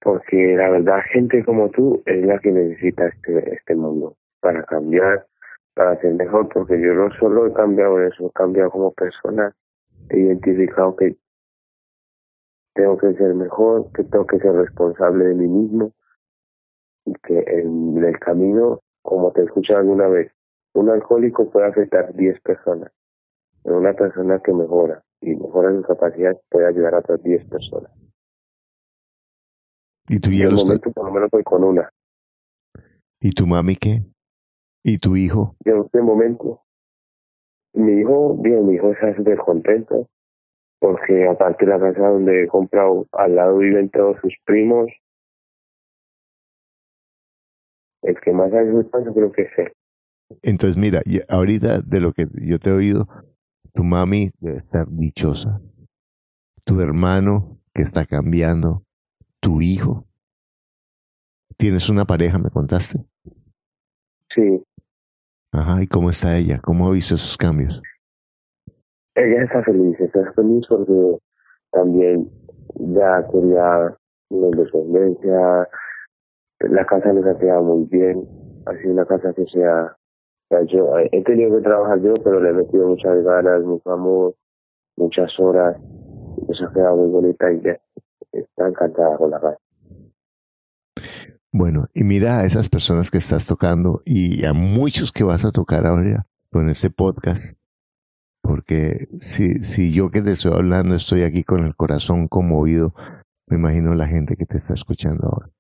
porque 0.00 0.54
la 0.56 0.70
verdad, 0.70 1.00
gente 1.12 1.44
como 1.44 1.70
tú 1.70 2.02
es 2.06 2.24
la 2.24 2.38
que 2.38 2.52
necesita 2.52 3.08
este, 3.08 3.54
este 3.54 3.74
mundo 3.74 4.16
para 4.40 4.62
cambiar, 4.64 5.26
para 5.74 6.00
ser 6.00 6.14
mejor, 6.14 6.48
porque 6.48 6.80
yo 6.80 6.94
no 6.94 7.10
solo 7.18 7.46
he 7.46 7.52
cambiado 7.52 8.00
eso, 8.02 8.26
he 8.26 8.32
cambiado 8.32 8.70
como 8.70 8.92
persona, 8.92 9.54
he 10.10 10.18
identificado 10.18 10.96
que 10.96 11.16
tengo 12.74 12.96
que 12.98 13.14
ser 13.14 13.34
mejor, 13.34 13.90
que 13.92 14.04
tengo 14.04 14.26
que 14.26 14.38
ser 14.38 14.52
responsable 14.52 15.26
de 15.26 15.34
mí 15.34 15.46
mismo, 15.48 15.92
y 17.04 17.12
que 17.26 17.38
en 17.46 18.02
el 18.02 18.18
camino, 18.18 18.80
como 19.02 19.32
te 19.32 19.40
he 19.40 19.44
escuchado 19.44 19.80
alguna 19.80 20.08
vez, 20.08 20.32
un 20.74 20.90
alcohólico 20.90 21.50
puede 21.50 21.66
afectar 21.66 22.14
10 22.14 22.40
personas, 22.40 22.92
pero 23.62 23.78
una 23.78 23.94
persona 23.94 24.40
que 24.40 24.52
mejora 24.52 25.02
y 25.20 25.34
mejora 25.34 25.72
su 25.72 25.82
capacidad 25.82 26.36
puede 26.50 26.66
ayudar 26.66 26.94
a 26.94 26.98
otras 26.98 27.22
10 27.22 27.44
personas. 27.46 27.90
¿Y 30.08 30.20
tú 30.20 30.30
ya 30.30 30.44
en 30.44 30.52
lo 30.52 30.58
el 30.58 30.64
momento, 30.64 30.92
por 30.92 31.06
lo 31.06 31.12
menos, 31.12 31.30
voy 31.30 31.42
con 31.42 31.64
una. 31.64 31.90
¿Y 33.20 33.30
tu 33.32 33.46
mami 33.46 33.76
qué? 33.76 34.02
¿Y 34.82 34.98
tu 34.98 35.16
hijo? 35.16 35.56
Yo 35.64 35.74
en 35.74 35.82
este 35.82 36.00
momento, 36.00 36.62
mi 37.74 38.00
hijo, 38.00 38.36
bien, 38.36 38.66
mi 38.66 38.74
hijo 38.74 38.92
está 38.92 39.14
súper 39.16 39.38
contento, 39.38 40.08
porque 40.78 41.26
aparte 41.28 41.66
de 41.66 41.72
la 41.72 41.78
casa 41.78 42.08
donde 42.08 42.44
he 42.44 42.48
comprado, 42.48 43.06
al 43.12 43.34
lado 43.34 43.58
viven 43.58 43.90
todos 43.90 44.16
sus 44.20 44.34
primos. 44.44 44.90
El 48.02 48.18
que 48.20 48.32
más 48.32 48.52
ha 48.52 48.60
disfrutado 48.60 49.04
yo 49.04 49.14
creo 49.14 49.32
que 49.32 49.42
es 49.42 49.58
él. 49.58 49.72
Entonces, 50.42 50.76
mira, 50.76 51.02
ahorita 51.28 51.80
de 51.80 52.00
lo 52.00 52.12
que 52.12 52.26
yo 52.34 52.58
te 52.58 52.70
he 52.70 52.72
oído, 52.72 53.08
tu 53.74 53.82
mami 53.82 54.30
debe 54.38 54.58
estar 54.58 54.86
dichosa. 54.88 55.60
Tu 56.64 56.80
hermano 56.80 57.58
que 57.74 57.82
está 57.82 58.04
cambiando. 58.04 58.82
Tu 59.40 59.60
hijo. 59.60 60.04
¿Tienes 61.56 61.88
una 61.88 62.04
pareja, 62.04 62.38
me 62.38 62.50
contaste? 62.50 62.98
Sí, 64.34 64.62
Ajá, 65.52 65.82
¿y 65.82 65.86
cómo 65.86 66.10
está 66.10 66.36
ella? 66.36 66.60
¿Cómo 66.62 66.86
ha 66.86 66.92
visto 66.92 67.14
esos 67.14 67.36
cambios? 67.36 67.80
ella 69.18 69.42
está 69.42 69.62
feliz, 69.64 69.98
está 70.00 70.32
feliz 70.32 70.64
porque 70.68 71.18
también 71.72 72.30
ya 72.76 73.26
quería 73.30 73.96
una 74.30 74.46
independencia, 74.48 75.68
la 76.60 76.86
casa 76.86 77.12
les 77.12 77.26
ha 77.26 77.38
quedado 77.38 77.62
muy 77.62 77.84
bien, 77.86 78.26
ha 78.66 78.76
sido 78.76 78.92
una 78.92 79.06
casa 79.06 79.32
que 79.32 79.42
o 79.42 79.48
sea, 79.48 79.96
yo 80.66 80.98
he 81.12 81.22
tenido 81.24 81.56
que 81.56 81.62
trabajar 81.62 82.00
yo, 82.00 82.14
pero 82.24 82.40
le 82.40 82.50
he 82.50 82.52
metido 82.52 82.88
muchas 82.88 83.22
ganas, 83.22 83.62
mucho 83.62 83.90
amor, 83.90 84.34
muchas 84.96 85.38
horas, 85.38 85.76
y 86.36 86.52
eso 86.52 86.66
ha 86.66 86.72
quedado 86.72 86.96
muy 86.96 87.10
bonita 87.10 87.52
y 87.52 87.60
ya 87.60 87.78
está 88.32 88.68
encantada 88.68 89.16
con 89.16 89.30
la 89.30 89.40
casa. 89.40 89.58
Bueno, 91.52 91.86
y 91.94 92.04
mira 92.04 92.40
a 92.40 92.44
esas 92.44 92.68
personas 92.68 93.10
que 93.10 93.18
estás 93.18 93.46
tocando 93.46 94.02
y 94.04 94.44
a 94.44 94.52
muchos 94.52 95.12
que 95.12 95.24
vas 95.24 95.46
a 95.46 95.50
tocar 95.50 95.86
ahora 95.86 96.26
con 96.52 96.68
este 96.68 96.90
podcast. 96.90 97.56
Porque 98.42 99.08
si, 99.18 99.62
si 99.62 99.92
yo 99.92 100.10
que 100.10 100.20
te 100.20 100.32
estoy 100.32 100.52
hablando 100.52 100.94
estoy 100.94 101.22
aquí 101.22 101.44
con 101.44 101.64
el 101.64 101.74
corazón 101.74 102.28
conmovido, 102.28 102.94
me 103.46 103.56
imagino 103.56 103.94
la 103.94 104.06
gente 104.06 104.36
que 104.36 104.44
te 104.44 104.58
está 104.58 104.74
escuchando 104.74 105.26
ahora. 105.26 105.50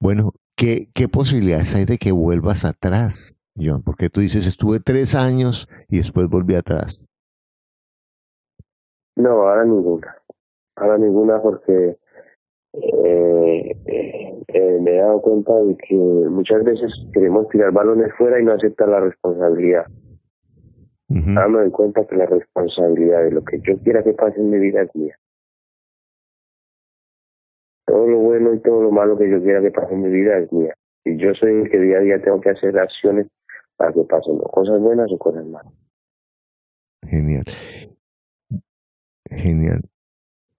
Bueno, 0.00 0.32
¿qué, 0.56 0.90
qué 0.94 1.08
posibilidades 1.08 1.74
hay 1.76 1.84
de 1.84 1.98
que 1.98 2.10
vuelvas 2.10 2.64
atrás, 2.64 3.36
John? 3.56 3.82
Porque 3.82 4.10
tú 4.10 4.20
dices, 4.20 4.46
estuve 4.48 4.80
tres 4.80 5.14
años 5.14 5.68
y 5.88 5.98
después 5.98 6.28
volví 6.28 6.56
atrás. 6.56 7.00
No, 9.16 9.30
ahora 9.48 9.64
ninguna. 9.64 10.16
Ahora 10.76 10.98
ninguna 10.98 11.40
porque 11.40 11.98
eh, 12.82 13.76
eh, 13.86 14.78
me 14.80 14.90
he 14.90 14.98
dado 14.98 15.20
cuenta 15.20 15.54
de 15.54 15.76
que 15.76 15.94
muchas 15.94 16.64
veces 16.64 16.92
queremos 17.12 17.48
tirar 17.48 17.72
balones 17.72 18.12
fuera 18.16 18.40
y 18.40 18.44
no 18.44 18.52
aceptar 18.52 18.88
la 18.88 19.00
responsabilidad. 19.00 19.86
Ujú. 21.08 21.30
Ahora 21.30 21.48
me 21.48 21.58
doy 21.60 21.70
cuenta 21.70 22.06
que 22.06 22.16
la 22.16 22.26
responsabilidad 22.26 23.24
de 23.24 23.30
lo 23.32 23.44
que 23.44 23.60
yo 23.60 23.78
quiera 23.78 24.02
que 24.02 24.12
pase 24.14 24.40
en 24.40 24.50
mi 24.50 24.58
vida 24.58 24.82
es 24.82 24.94
mía. 24.94 25.16
Todo 27.86 28.06
lo 28.08 28.18
bueno 28.18 28.54
y 28.54 28.60
todo 28.60 28.82
lo 28.82 28.90
malo 28.90 29.16
que 29.16 29.30
yo 29.30 29.42
quiera 29.42 29.60
que 29.60 29.70
pase 29.70 29.94
en 29.94 30.02
mi 30.02 30.10
vida 30.10 30.38
es 30.38 30.52
mía. 30.52 30.74
Y 31.04 31.16
yo 31.18 31.34
soy 31.34 31.52
el 31.52 31.70
que 31.70 31.78
día 31.78 31.98
a 31.98 32.00
día 32.00 32.22
tengo 32.22 32.40
que 32.40 32.50
hacer 32.50 32.78
acciones 32.78 33.28
para 33.76 33.92
que 33.92 34.02
pasen 34.04 34.38
o 34.40 34.48
cosas 34.48 34.80
buenas 34.80 35.12
o 35.12 35.18
cosas 35.18 35.44
malas. 35.46 35.72
Genial. 37.06 37.44
Genial. 39.30 39.82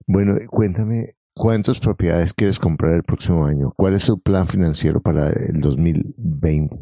Bueno, 0.06 0.38
cuéntame, 0.48 1.15
¿cuántas 1.36 1.78
propiedades 1.78 2.32
quieres 2.32 2.58
comprar 2.58 2.94
el 2.94 3.02
próximo 3.02 3.44
año? 3.44 3.72
¿Cuál 3.76 3.94
es 3.94 4.06
tu 4.06 4.18
plan 4.18 4.46
financiero 4.46 5.00
para 5.00 5.28
el 5.28 5.60
2020? 5.60 6.76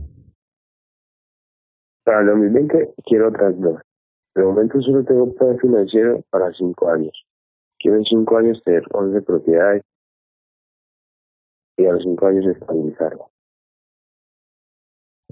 Para 2.05 2.21
el 2.21 2.27
2020 2.27 2.95
quiero 3.05 3.29
otras 3.29 3.59
dos. 3.61 3.81
De 4.35 4.43
momento 4.43 4.81
solo 4.81 5.05
tengo 5.05 5.25
un 5.25 5.35
plan 5.35 5.59
financiero 5.59 6.23
para 6.31 6.53
cinco 6.53 6.89
años. 6.91 7.25
Quiero 7.79 7.99
en 7.99 8.05
cinco 8.05 8.39
años 8.39 8.63
tener 8.65 8.85
11 8.93 9.23
propiedades 9.23 9.83
y 11.77 11.87
a 11.87 11.93
los 11.93 12.03
cinco 12.03 12.27
años 12.27 12.47
estabilizarlo. 12.47 13.31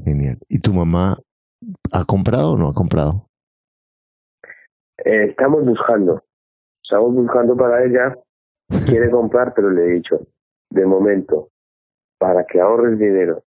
Genial. 0.04 0.38
¿Y 0.48 0.58
tu 0.60 0.72
mamá 0.72 1.16
ha 1.92 2.04
comprado 2.04 2.52
o 2.52 2.56
no 2.56 2.68
ha 2.68 2.72
comprado? 2.72 3.26
Eh, 5.04 5.26
estamos 5.30 5.64
buscando. 5.64 6.22
Estamos 6.82 7.14
buscando 7.14 7.56
para 7.56 7.84
ella. 7.84 8.16
Quiere 8.68 9.10
comprar, 9.10 9.52
pero 9.54 9.70
le 9.70 9.84
he 9.84 9.90
dicho, 9.94 10.26
de 10.70 10.86
momento, 10.86 11.50
para 12.18 12.44
que 12.46 12.60
ahorres 12.60 12.98
dinero 12.98 13.44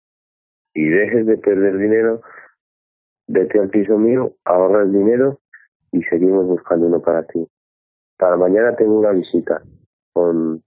y 0.75 0.89
dejes 0.89 1.27
de 1.27 1.39
perder 1.39 1.79
dinero, 1.79 2.21
vete 3.27 3.59
al 3.59 3.71
piso 3.71 3.97
mío, 3.99 4.35
ahorras 4.45 4.93
dinero 4.93 5.41
y 5.93 6.03
seguimos 6.05 6.47
buscando 6.47 6.87
uno 6.87 7.01
para 7.01 7.23
ti. 7.25 7.47
Para 8.19 8.37
mañana 8.37 8.75
tengo 8.77 8.99
una 8.99 9.11
visita 9.13 9.63
con, 10.13 10.63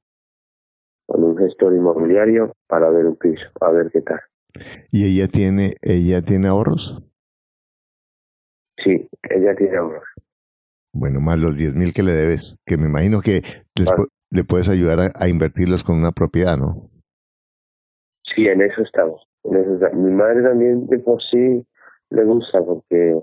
con 1.06 1.24
un 1.24 1.38
gestor 1.38 1.74
inmobiliario 1.74 2.54
para 2.68 2.90
ver 2.90 3.06
un 3.06 3.16
piso, 3.16 3.46
a 3.62 3.72
ver 3.72 3.90
qué 3.92 4.02
tal. 4.02 4.20
¿Y 4.92 5.06
ella 5.06 5.28
tiene, 5.28 5.76
ella 5.82 6.22
tiene 6.22 6.48
ahorros? 6.48 7.04
Sí, 8.84 9.08
ella 9.30 9.56
tiene 9.56 9.78
ahorros. 9.78 10.04
Bueno, 10.94 11.20
más 11.20 11.38
los 11.40 11.56
10 11.56 11.76
mil 11.76 11.94
que 11.94 12.04
le 12.04 12.14
debes, 12.14 12.56
que 12.66 12.78
me 12.78 12.88
imagino 12.88 13.22
que 13.22 13.42
pu- 13.76 14.08
le 14.30 14.44
puedes 14.44 14.70
ayudar 14.70 15.00
a, 15.00 15.12
a 15.16 15.28
invertirlos 15.30 15.84
con 15.84 15.98
una 15.98 16.12
propiedad, 16.12 16.58
¿no? 16.58 16.90
Sí, 18.36 18.48
en 18.48 18.62
eso 18.62 18.82
estamos. 18.82 19.24
En 19.44 19.56
eso 19.58 19.74
está- 19.76 19.90
Mi 19.92 20.12
madre 20.12 20.44
también 20.44 20.86
de 20.88 21.00
por 21.00 21.22
sí 21.24 21.66
le 22.10 22.24
gusta 22.26 22.62
porque 22.64 23.20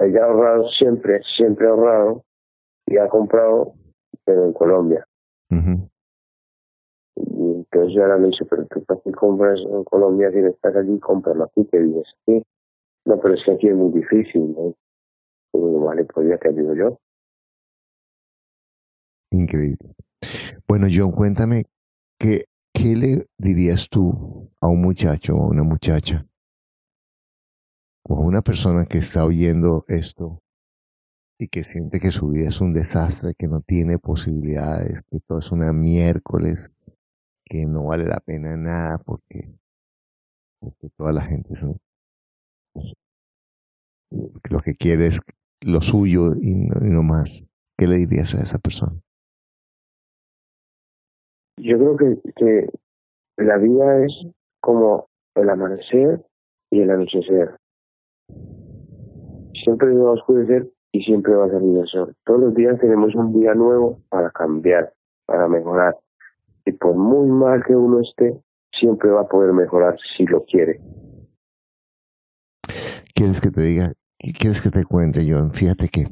ella 0.00 0.22
ha 0.22 0.26
ahorrado 0.26 0.68
siempre, 0.70 1.20
siempre 1.36 1.66
ha 1.66 1.70
ahorrado 1.70 2.24
y 2.86 2.96
ha 2.98 3.08
comprado, 3.08 3.74
pero 4.24 4.44
en 4.44 4.52
Colombia. 4.52 5.04
Ujú. 5.50 5.88
Y 7.16 7.52
entonces 7.56 7.94
yo 7.94 8.02
ahora 8.02 8.16
me 8.18 8.28
dice, 8.28 8.44
pero 8.46 8.66
tú 8.66 8.84
para 8.84 9.00
qué 9.00 9.10
compras 9.12 9.58
en 9.60 9.84
Colombia 9.84 10.30
si 10.30 10.38
no 10.38 10.48
estás 10.48 10.74
allí, 10.76 10.98
cómpralo 11.00 11.44
aquí, 11.44 11.66
que 11.70 11.78
vives 11.78 12.06
aquí. 12.22 12.42
No, 13.04 13.18
pero 13.20 13.34
es 13.34 13.44
que 13.44 13.52
aquí 13.52 13.68
es 13.68 13.74
muy 13.74 13.92
difícil, 13.92 14.52
¿no? 14.52 14.74
Y 15.52 15.58
digo, 15.58 15.84
vale, 15.84 16.04
pues 16.04 16.28
ya 16.28 16.38
te 16.38 16.48
ayudo 16.48 16.74
yo. 16.74 16.98
Increíble. 19.32 19.94
Bueno, 20.68 20.88
John, 20.92 21.12
cuéntame, 21.12 21.64
¿qué, 22.18 22.46
¿qué 22.74 22.96
le 22.96 23.26
dirías 23.38 23.88
tú 23.88 24.50
a 24.60 24.68
un 24.68 24.82
muchacho 24.82 25.34
o 25.36 25.44
a 25.44 25.48
una 25.48 25.62
muchacha 25.62 26.26
o 28.04 28.16
a 28.16 28.20
una 28.20 28.42
persona 28.42 28.86
que 28.86 28.98
está 28.98 29.24
oyendo 29.24 29.84
esto 29.88 30.42
y 31.38 31.48
que 31.48 31.64
siente 31.64 32.00
que 32.00 32.10
su 32.10 32.28
vida 32.28 32.48
es 32.48 32.60
un 32.60 32.74
desastre, 32.74 33.34
que 33.38 33.48
no 33.48 33.62
tiene 33.62 33.98
posibilidades, 33.98 35.02
que 35.10 35.20
todo 35.20 35.38
es 35.38 35.50
una 35.50 35.72
miércoles, 35.72 36.70
que 37.44 37.64
no 37.66 37.84
vale 37.86 38.06
la 38.06 38.20
pena 38.20 38.56
nada 38.56 38.98
porque, 38.98 39.54
porque 40.60 40.90
toda 40.96 41.12
la 41.12 41.22
gente 41.22 41.54
es 41.54 41.62
un- 41.62 41.80
lo 44.50 44.60
que 44.60 44.74
quiere 44.74 45.06
es 45.06 45.20
lo 45.62 45.80
suyo 45.82 46.34
y 46.34 46.54
no, 46.54 46.86
y 46.86 46.90
no 46.90 47.02
más. 47.02 47.44
¿qué 47.78 47.86
le 47.86 47.96
dirías 47.96 48.34
a 48.34 48.42
esa 48.42 48.58
persona? 48.58 49.00
Yo 51.62 51.78
creo 51.78 51.96
que, 51.96 52.32
que 52.36 52.70
la 53.36 53.56
vida 53.58 54.04
es 54.04 54.12
como 54.60 55.08
el 55.34 55.50
amanecer 55.50 56.20
y 56.70 56.80
el 56.80 56.90
anochecer. 56.90 57.56
Siempre 59.64 59.94
va 59.94 60.10
a 60.10 60.12
oscurecer 60.12 60.68
y 60.92 61.02
siempre 61.02 61.34
va 61.34 61.46
a 61.46 61.50
salir 61.50 61.78
el 61.78 61.86
sol. 61.86 62.14
Todos 62.24 62.40
los 62.40 62.54
días 62.54 62.78
tenemos 62.80 63.14
un 63.14 63.38
día 63.38 63.54
nuevo 63.54 64.00
para 64.08 64.30
cambiar, 64.30 64.92
para 65.26 65.48
mejorar. 65.48 65.96
Y 66.64 66.72
por 66.72 66.94
muy 66.94 67.28
mal 67.28 67.62
que 67.64 67.74
uno 67.74 68.00
esté, 68.00 68.40
siempre 68.72 69.10
va 69.10 69.22
a 69.22 69.28
poder 69.28 69.52
mejorar 69.52 69.96
si 70.16 70.24
lo 70.26 70.44
quiere. 70.44 70.80
¿Quieres 73.14 73.40
que 73.40 73.50
te 73.50 73.62
diga? 73.62 73.92
¿Quieres 74.38 74.62
que 74.62 74.70
te 74.70 74.84
cuente, 74.84 75.26
John? 75.28 75.52
Fíjate 75.52 75.88
que 75.88 76.06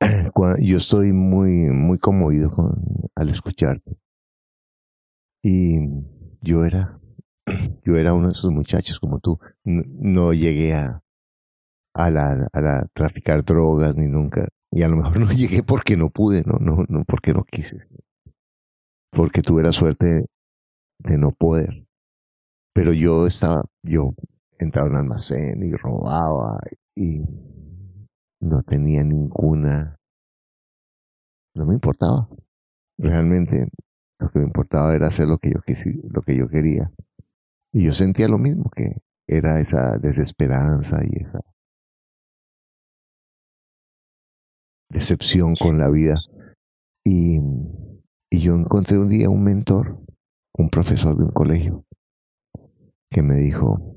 yo 0.60 0.76
estoy 0.76 1.12
muy, 1.12 1.50
muy 1.50 1.98
conmovido 1.98 2.50
con, 2.50 2.74
al 3.14 3.28
escucharte. 3.30 3.96
Y 5.42 5.88
yo 6.40 6.64
era, 6.64 7.00
yo 7.84 7.96
era 7.96 8.14
uno 8.14 8.28
de 8.28 8.32
esos 8.32 8.52
muchachos 8.52 8.98
como 9.00 9.20
tú. 9.20 9.38
No, 9.64 10.32
llegué 10.32 10.74
a, 10.74 11.02
a 11.94 12.10
la, 12.10 12.48
a 12.52 12.86
traficar 12.94 13.44
drogas 13.44 13.96
ni 13.96 14.06
nunca. 14.06 14.48
Y 14.70 14.82
a 14.82 14.88
lo 14.88 14.96
mejor 14.96 15.20
no 15.20 15.32
llegué 15.32 15.62
porque 15.62 15.96
no 15.96 16.10
pude, 16.10 16.42
no, 16.44 16.58
no, 16.58 16.84
no 16.88 17.04
porque 17.04 17.32
no 17.32 17.44
quise. 17.44 17.78
Porque 19.10 19.42
tuve 19.42 19.62
la 19.62 19.72
suerte 19.72 20.26
de 20.98 21.18
no 21.18 21.32
poder. 21.32 21.86
Pero 22.74 22.92
yo 22.92 23.26
estaba, 23.26 23.64
yo 23.82 24.14
entraba 24.58 24.88
en 24.88 24.94
un 24.94 25.00
almacén 25.00 25.62
y 25.62 25.72
robaba 25.74 26.60
y 26.94 27.22
no 28.40 28.62
tenía 28.62 29.02
ninguna, 29.02 29.96
no 31.54 31.66
me 31.66 31.74
importaba. 31.74 32.28
Realmente 32.98 33.68
lo 34.20 34.30
que 34.30 34.38
me 34.40 34.46
importaba 34.46 34.94
era 34.94 35.08
hacer 35.08 35.28
lo 35.28 35.38
que 35.38 35.50
yo 35.50 35.60
lo 36.10 36.22
que 36.22 36.36
yo 36.36 36.48
quería. 36.48 36.90
Y 37.72 37.84
yo 37.84 37.92
sentía 37.92 38.28
lo 38.28 38.38
mismo, 38.38 38.70
que 38.70 38.96
era 39.26 39.60
esa 39.60 39.98
desesperanza 39.98 41.00
y 41.04 41.22
esa 41.22 41.40
decepción 44.90 45.54
con 45.54 45.78
la 45.78 45.90
vida. 45.90 46.18
Y, 47.04 47.38
y 48.30 48.40
yo 48.40 48.54
encontré 48.54 48.98
un 48.98 49.08
día 49.08 49.30
un 49.30 49.44
mentor, 49.44 50.00
un 50.56 50.70
profesor 50.70 51.16
de 51.16 51.24
un 51.24 51.30
colegio, 51.30 51.84
que 53.10 53.22
me 53.22 53.36
dijo, 53.36 53.96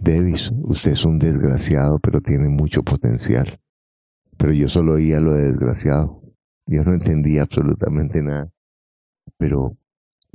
Davis, 0.00 0.50
usted 0.62 0.92
es 0.92 1.04
un 1.04 1.18
desgraciado, 1.18 1.98
pero 1.98 2.20
tiene 2.20 2.48
mucho 2.48 2.82
potencial. 2.82 3.60
Pero 4.38 4.52
yo 4.54 4.66
solo 4.68 4.94
oía 4.94 5.20
lo 5.20 5.34
de 5.34 5.44
desgraciado. 5.44 6.22
Yo 6.66 6.82
no 6.84 6.94
entendía 6.94 7.42
absolutamente 7.42 8.22
nada. 8.22 8.50
Pero 9.36 9.76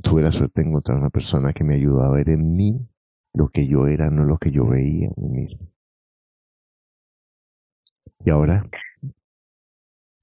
tuve 0.02 0.22
la 0.22 0.30
suerte 0.30 0.62
de 0.62 0.68
encontrar 0.68 0.98
una 0.98 1.10
persona 1.10 1.52
que 1.52 1.64
me 1.64 1.74
ayudó 1.74 2.02
a 2.02 2.10
ver 2.10 2.30
en 2.30 2.54
mí 2.54 2.88
lo 3.34 3.48
que 3.48 3.66
yo 3.66 3.88
era, 3.88 4.08
no 4.08 4.24
lo 4.24 4.38
que 4.38 4.52
yo 4.52 4.66
veía 4.66 5.08
en 5.08 5.14
mí 5.16 5.40
mismo. 5.40 5.68
Y 8.24 8.30
ahora 8.30 8.68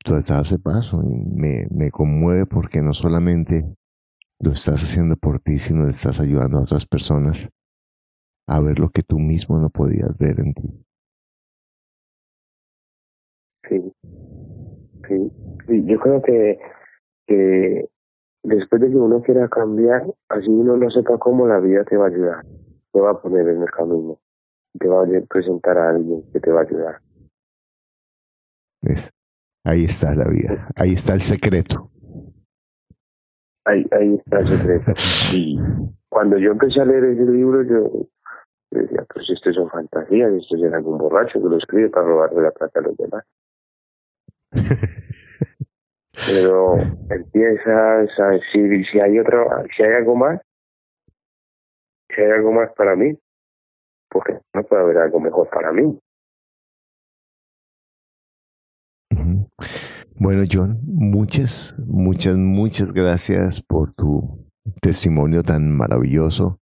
tú 0.03 0.13
dado 0.13 0.41
ese 0.41 0.59
paso 0.59 1.01
y 1.03 1.15
me, 1.15 1.67
me 1.69 1.91
conmueve 1.91 2.45
porque 2.45 2.81
no 2.81 2.93
solamente 2.93 3.65
lo 4.39 4.51
estás 4.51 4.83
haciendo 4.83 5.15
por 5.15 5.39
ti, 5.39 5.57
sino 5.57 5.87
estás 5.87 6.19
ayudando 6.19 6.57
a 6.57 6.61
otras 6.61 6.85
personas 6.85 7.49
a 8.47 8.59
ver 8.61 8.79
lo 8.79 8.89
que 8.89 9.03
tú 9.03 9.19
mismo 9.19 9.57
no 9.57 9.69
podías 9.69 10.17
ver 10.17 10.39
en 10.39 10.53
ti. 10.53 10.85
Sí, 13.69 13.93
sí, 15.07 15.85
yo 15.85 15.99
creo 15.99 16.21
que, 16.21 16.59
que 17.27 17.89
después 18.43 18.81
de 18.81 18.89
que 18.89 18.95
uno 18.95 19.21
quiera 19.21 19.47
cambiar, 19.47 20.05
así 20.29 20.47
uno 20.47 20.77
no 20.77 20.89
sepa 20.91 21.17
cómo 21.17 21.47
la 21.47 21.59
vida 21.59 21.83
te 21.85 21.95
va 21.95 22.05
a 22.05 22.09
ayudar, 22.09 22.45
te 22.91 22.99
va 22.99 23.11
a 23.11 23.21
poner 23.21 23.47
en 23.47 23.61
el 23.61 23.71
camino, 23.71 24.19
te 24.79 24.87
va 24.87 25.03
a 25.03 25.07
presentar 25.29 25.77
a 25.77 25.91
alguien 25.91 26.23
que 26.31 26.39
te 26.39 26.51
va 26.51 26.61
a 26.61 26.63
ayudar. 26.63 27.01
¿Ves? 28.81 29.11
Ahí 29.63 29.85
está 29.85 30.13
la 30.13 30.27
vida, 30.27 30.67
ahí 30.75 30.93
está 30.93 31.13
el 31.13 31.21
secreto. 31.21 31.89
Ahí, 33.65 33.85
ahí 33.91 34.15
está 34.15 34.39
el 34.39 34.47
secreto. 34.47 34.91
Y 35.35 35.57
cuando 36.09 36.37
yo 36.37 36.51
empecé 36.51 36.81
a 36.81 36.85
leer 36.85 37.05
ese 37.05 37.25
libro, 37.25 37.63
yo 37.63 38.07
decía, 38.81 39.05
pues 39.13 39.29
esto 39.29 39.53
son 39.53 39.69
fantasías, 39.69 40.31
esto 40.33 40.55
es 40.55 40.73
algún 40.73 40.97
borracho 40.97 41.41
que 41.41 41.49
lo 41.49 41.57
escribe 41.57 41.89
para 41.89 42.05
robarle 42.05 42.41
la 42.41 42.51
plata 42.51 42.79
a 42.79 42.83
los 42.83 42.97
demás. 42.97 43.25
Pero 46.27 46.77
empiezas 47.09 48.19
a 48.19 48.27
decir, 48.29 48.85
si 48.91 48.99
hay 48.99 49.19
otro, 49.19 49.47
si 49.75 49.83
hay 49.83 49.93
algo 49.93 50.15
más, 50.15 50.39
si 52.09 52.21
hay 52.21 52.31
algo 52.31 52.51
más 52.51 52.71
para 52.73 52.95
mí, 52.95 53.17
porque 54.09 54.39
no 54.53 54.63
puede 54.63 54.83
haber 54.83 54.97
algo 54.99 55.19
mejor 55.19 55.49
para 55.49 55.71
mí. 55.71 55.99
Bueno, 60.15 60.43
John, 60.49 60.79
muchas, 60.85 61.75
muchas, 61.79 62.37
muchas 62.37 62.93
gracias 62.93 63.61
por 63.61 63.93
tu 63.93 64.47
testimonio 64.81 65.43
tan 65.43 65.75
maravilloso. 65.75 66.59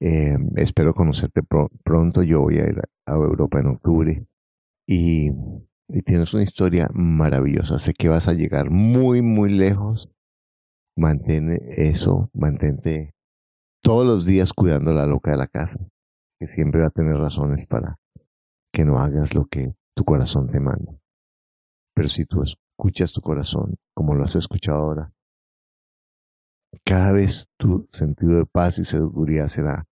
Eh, 0.00 0.36
espero 0.56 0.94
conocerte 0.94 1.42
pronto. 1.42 2.22
Yo 2.22 2.40
voy 2.40 2.58
a 2.58 2.68
ir 2.68 2.80
a 3.06 3.14
Europa 3.14 3.60
en 3.60 3.66
octubre 3.66 4.26
y, 4.86 5.30
tienes 6.04 6.34
una 6.34 6.42
historia 6.42 6.88
maravillosa. 6.92 7.78
Sé 7.78 7.94
que 7.94 8.08
vas 8.08 8.28
a 8.28 8.34
llegar 8.34 8.70
muy, 8.70 9.22
muy 9.22 9.50
lejos. 9.50 10.10
Mantén 10.96 11.50
eso, 11.76 12.30
mantente 12.32 13.12
todos 13.82 14.06
los 14.06 14.24
días 14.24 14.52
cuidando 14.52 14.90
a 14.90 14.94
la 14.94 15.06
loca 15.06 15.30
de 15.30 15.36
la 15.36 15.46
casa, 15.46 15.78
que 16.40 16.46
siempre 16.46 16.80
va 16.80 16.88
a 16.88 16.90
tener 16.90 17.16
razones 17.16 17.66
para 17.66 17.98
que 18.72 18.84
no 18.84 18.98
hagas 18.98 19.34
lo 19.34 19.44
que 19.46 19.74
tu 19.94 20.04
corazón 20.04 20.48
te 20.50 20.58
manda. 20.58 20.98
Pero 21.94 22.08
si 22.08 22.24
tú 22.24 22.42
escuchas 22.42 23.12
tu 23.12 23.20
corazón, 23.20 23.76
como 23.94 24.14
lo 24.14 24.24
has 24.24 24.36
escuchado 24.36 24.78
ahora, 24.78 25.12
cada 26.84 27.12
vez 27.12 27.48
tu 27.56 27.86
sentido 27.90 28.36
de 28.38 28.46
paz 28.46 28.78
y 28.78 28.84
seguridad 28.84 29.48
será 29.48 29.84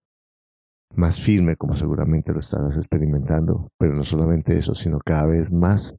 más 0.95 1.19
firme, 1.19 1.55
como 1.55 1.75
seguramente 1.75 2.31
lo 2.31 2.39
estarás 2.39 2.77
experimentando, 2.77 3.69
pero 3.77 3.93
no 3.93 4.03
solamente 4.03 4.57
eso, 4.57 4.75
sino 4.75 4.99
cada 4.99 5.25
vez 5.25 5.51
más 5.51 5.97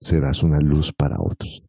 serás 0.00 0.42
una 0.42 0.58
luz 0.58 0.92
para 0.92 1.20
otros. 1.20 1.62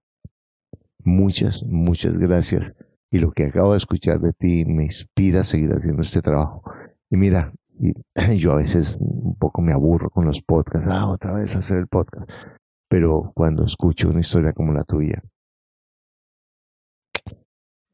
Muchas, 1.03 1.63
muchas 1.63 2.13
gracias. 2.15 2.75
Y 3.11 3.19
lo 3.19 3.31
que 3.31 3.45
acabo 3.45 3.71
de 3.71 3.77
escuchar 3.77 4.19
de 4.19 4.31
ti 4.33 4.63
me 4.65 4.83
inspira 4.85 5.41
a 5.41 5.43
seguir 5.43 5.71
haciendo 5.71 6.01
este 6.01 6.21
trabajo. 6.21 6.63
Y 7.09 7.17
mira, 7.17 7.53
yo 8.37 8.53
a 8.53 8.57
veces 8.57 8.97
un 8.99 9.35
poco 9.37 9.61
me 9.61 9.73
aburro 9.73 10.09
con 10.09 10.25
los 10.25 10.41
podcasts, 10.41 10.89
ah, 10.89 11.07
otra 11.07 11.33
vez 11.33 11.55
hacer 11.55 11.77
el 11.77 11.87
podcast. 11.87 12.29
Pero 12.89 13.31
cuando 13.35 13.65
escucho 13.65 14.09
una 14.09 14.19
historia 14.21 14.53
como 14.53 14.73
la 14.73 14.83
tuya, 14.83 15.21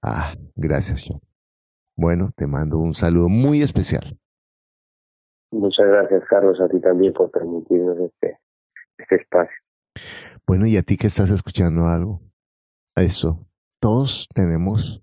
Ah, 0.01 0.35
gracias, 0.55 1.03
John. 1.07 1.21
Bueno, 1.95 2.31
te 2.35 2.45
mando 2.45 2.77
un 2.77 2.93
saludo 2.93 3.27
muy 3.27 3.61
especial. 3.61 4.17
Muchas 5.51 5.87
gracias, 5.87 6.23
Carlos, 6.29 6.59
a 6.61 6.67
ti 6.67 6.79
también 6.79 7.13
por 7.13 7.31
permitirnos 7.31 7.97
este, 7.99 8.39
este 8.97 9.15
espacio. 9.15 9.55
Bueno, 10.45 10.67
y 10.67 10.77
a 10.77 10.83
ti 10.83 10.97
que 10.97 11.07
estás 11.07 11.29
escuchando 11.31 11.87
algo, 11.87 12.21
a 12.95 13.01
eso, 13.01 13.47
todos 13.81 14.27
tenemos 14.33 15.01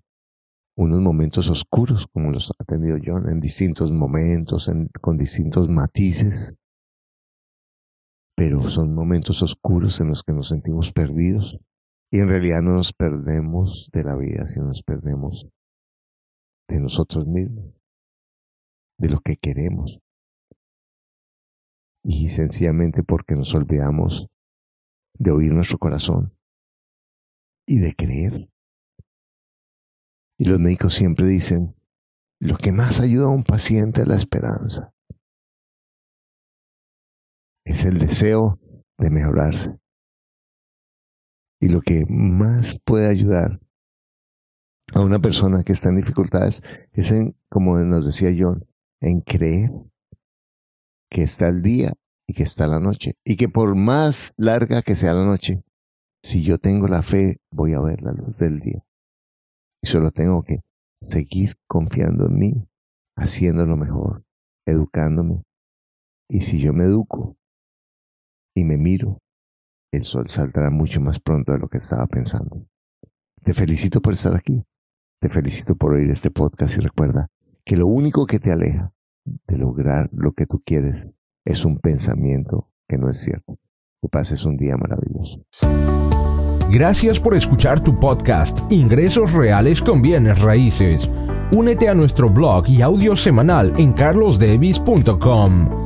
unos 0.77 1.01
momentos 1.01 1.49
oscuros, 1.49 2.07
como 2.13 2.31
los 2.31 2.51
ha 2.57 2.63
tenido 2.65 2.97
John, 3.03 3.29
en 3.29 3.39
distintos 3.39 3.91
momentos, 3.91 4.71
con 5.01 5.17
distintos 5.17 5.69
matices, 5.69 6.55
pero 8.35 8.61
son 8.69 8.93
momentos 8.93 9.41
oscuros 9.41 9.99
en 10.01 10.09
los 10.09 10.23
que 10.23 10.33
nos 10.33 10.49
sentimos 10.49 10.91
perdidos, 10.91 11.57
y 12.11 12.19
en 12.19 12.29
realidad 12.29 12.61
no 12.61 12.73
nos 12.73 12.93
perdemos 12.93 13.89
de 13.91 14.03
la 14.03 14.15
vida, 14.15 14.45
sino 14.45 14.67
nos 14.67 14.83
perdemos 14.83 15.47
de 16.67 16.79
nosotros 16.79 17.25
mismos, 17.27 17.73
de 18.97 19.09
lo 19.09 19.19
que 19.21 19.37
queremos. 19.37 19.99
Y 22.03 22.29
sencillamente 22.29 23.03
porque 23.03 23.35
nos 23.35 23.53
olvidamos 23.53 24.27
de 25.17 25.31
oír 25.31 25.53
nuestro 25.53 25.77
corazón 25.77 26.37
y 27.67 27.79
de 27.79 27.95
creer. 27.95 28.49
Y 30.37 30.45
los 30.45 30.59
médicos 30.59 30.93
siempre 30.93 31.25
dicen, 31.25 31.75
lo 32.39 32.57
que 32.57 32.71
más 32.71 32.99
ayuda 32.99 33.25
a 33.25 33.29
un 33.29 33.43
paciente 33.43 34.01
es 34.01 34.07
la 34.07 34.17
esperanza. 34.17 34.93
Es 37.65 37.85
el 37.85 37.97
deseo 37.97 38.59
de 38.97 39.09
mejorarse. 39.09 39.79
Y 41.65 41.69
lo 41.69 41.81
que 41.81 42.05
más 42.07 42.79
puede 42.85 43.09
ayudar 43.09 43.59
a 44.93 45.01
una 45.01 45.17
persona 45.17 45.63
que 45.63 45.73
está 45.73 45.89
en 45.89 45.95
dificultades 45.95 46.61
es 46.91 47.09
en, 47.09 47.35
como 47.49 47.79
nos 47.79 48.05
decía 48.05 48.29
John, 48.37 48.67
en 49.01 49.21
creer 49.21 49.71
que 51.09 51.21
está 51.21 51.47
el 51.47 51.63
día 51.63 51.93
y 52.27 52.33
que 52.33 52.43
está 52.43 52.67
la 52.67 52.79
noche. 52.79 53.15
Y 53.23 53.35
que 53.35 53.49
por 53.49 53.75
más 53.75 54.35
larga 54.37 54.83
que 54.83 54.95
sea 54.95 55.13
la 55.13 55.25
noche, 55.25 55.63
Si 56.21 56.43
yo 56.43 56.59
tengo 56.59 56.87
la 56.87 57.01
fe, 57.01 57.37
voy 57.51 57.73
a 57.73 57.79
ver 57.79 58.03
la 58.03 58.11
luz 58.11 58.37
del 58.37 58.59
día. 58.59 58.85
Y 59.81 59.87
solo 59.87 60.11
tengo 60.11 60.43
que 60.43 60.59
seguir 61.01 61.55
confiando 61.67 62.27
en 62.27 62.35
mí, 62.35 62.67
haciendo 63.15 63.65
lo 63.65 63.75
mejor, 63.75 64.23
educándome. 64.67 65.41
Y 66.29 66.41
si 66.41 66.61
yo 66.61 66.73
me 66.73 66.85
educo 66.85 67.37
y 68.55 68.63
me 68.65 68.77
miro, 68.77 69.19
el 69.95 70.03
sol 70.03 70.29
saldrá 70.29 70.69
mucho 70.69 70.99
más 70.99 71.19
pronto 71.19 71.51
de 71.51 71.59
lo 71.59 71.67
que 71.67 71.77
estaba 71.77 72.07
pensando. 72.07 72.65
Te 73.43 73.53
felicito 73.53 74.01
por 74.01 74.13
estar 74.13 74.35
aquí. 74.35 74.63
Te 75.19 75.29
felicito 75.29 75.75
por 75.75 75.93
oír 75.93 76.09
este 76.09 76.31
podcast 76.31 76.77
y 76.77 76.81
recuerda 76.81 77.27
que 77.63 77.77
lo 77.77 77.87
único 77.87 78.25
que 78.25 78.39
te 78.39 78.51
aleja 78.51 78.91
de 79.25 79.57
lograr 79.57 80.09
lo 80.11 80.33
que 80.33 80.45
tú 80.45 80.61
quieres 80.65 81.09
es 81.45 81.65
un 81.65 81.79
pensamiento 81.79 82.69
que 82.87 82.97
no 82.97 83.09
es 83.09 83.19
cierto. 83.19 83.57
Que 84.01 84.09
pases 84.09 84.45
un 84.45 84.57
día 84.57 84.75
maravilloso. 84.77 85.45
Gracias 86.71 87.19
por 87.19 87.35
escuchar 87.35 87.79
tu 87.79 87.99
podcast 87.99 88.59
Ingresos 88.71 89.33
Reales 89.33 89.81
con 89.81 90.01
Bienes 90.01 90.41
Raíces. 90.41 91.09
Únete 91.51 91.87
a 91.87 91.93
nuestro 91.93 92.29
blog 92.29 92.67
y 92.67 92.81
audio 92.81 93.15
semanal 93.15 93.73
en 93.77 93.93
carlosdevis.com. 93.93 95.85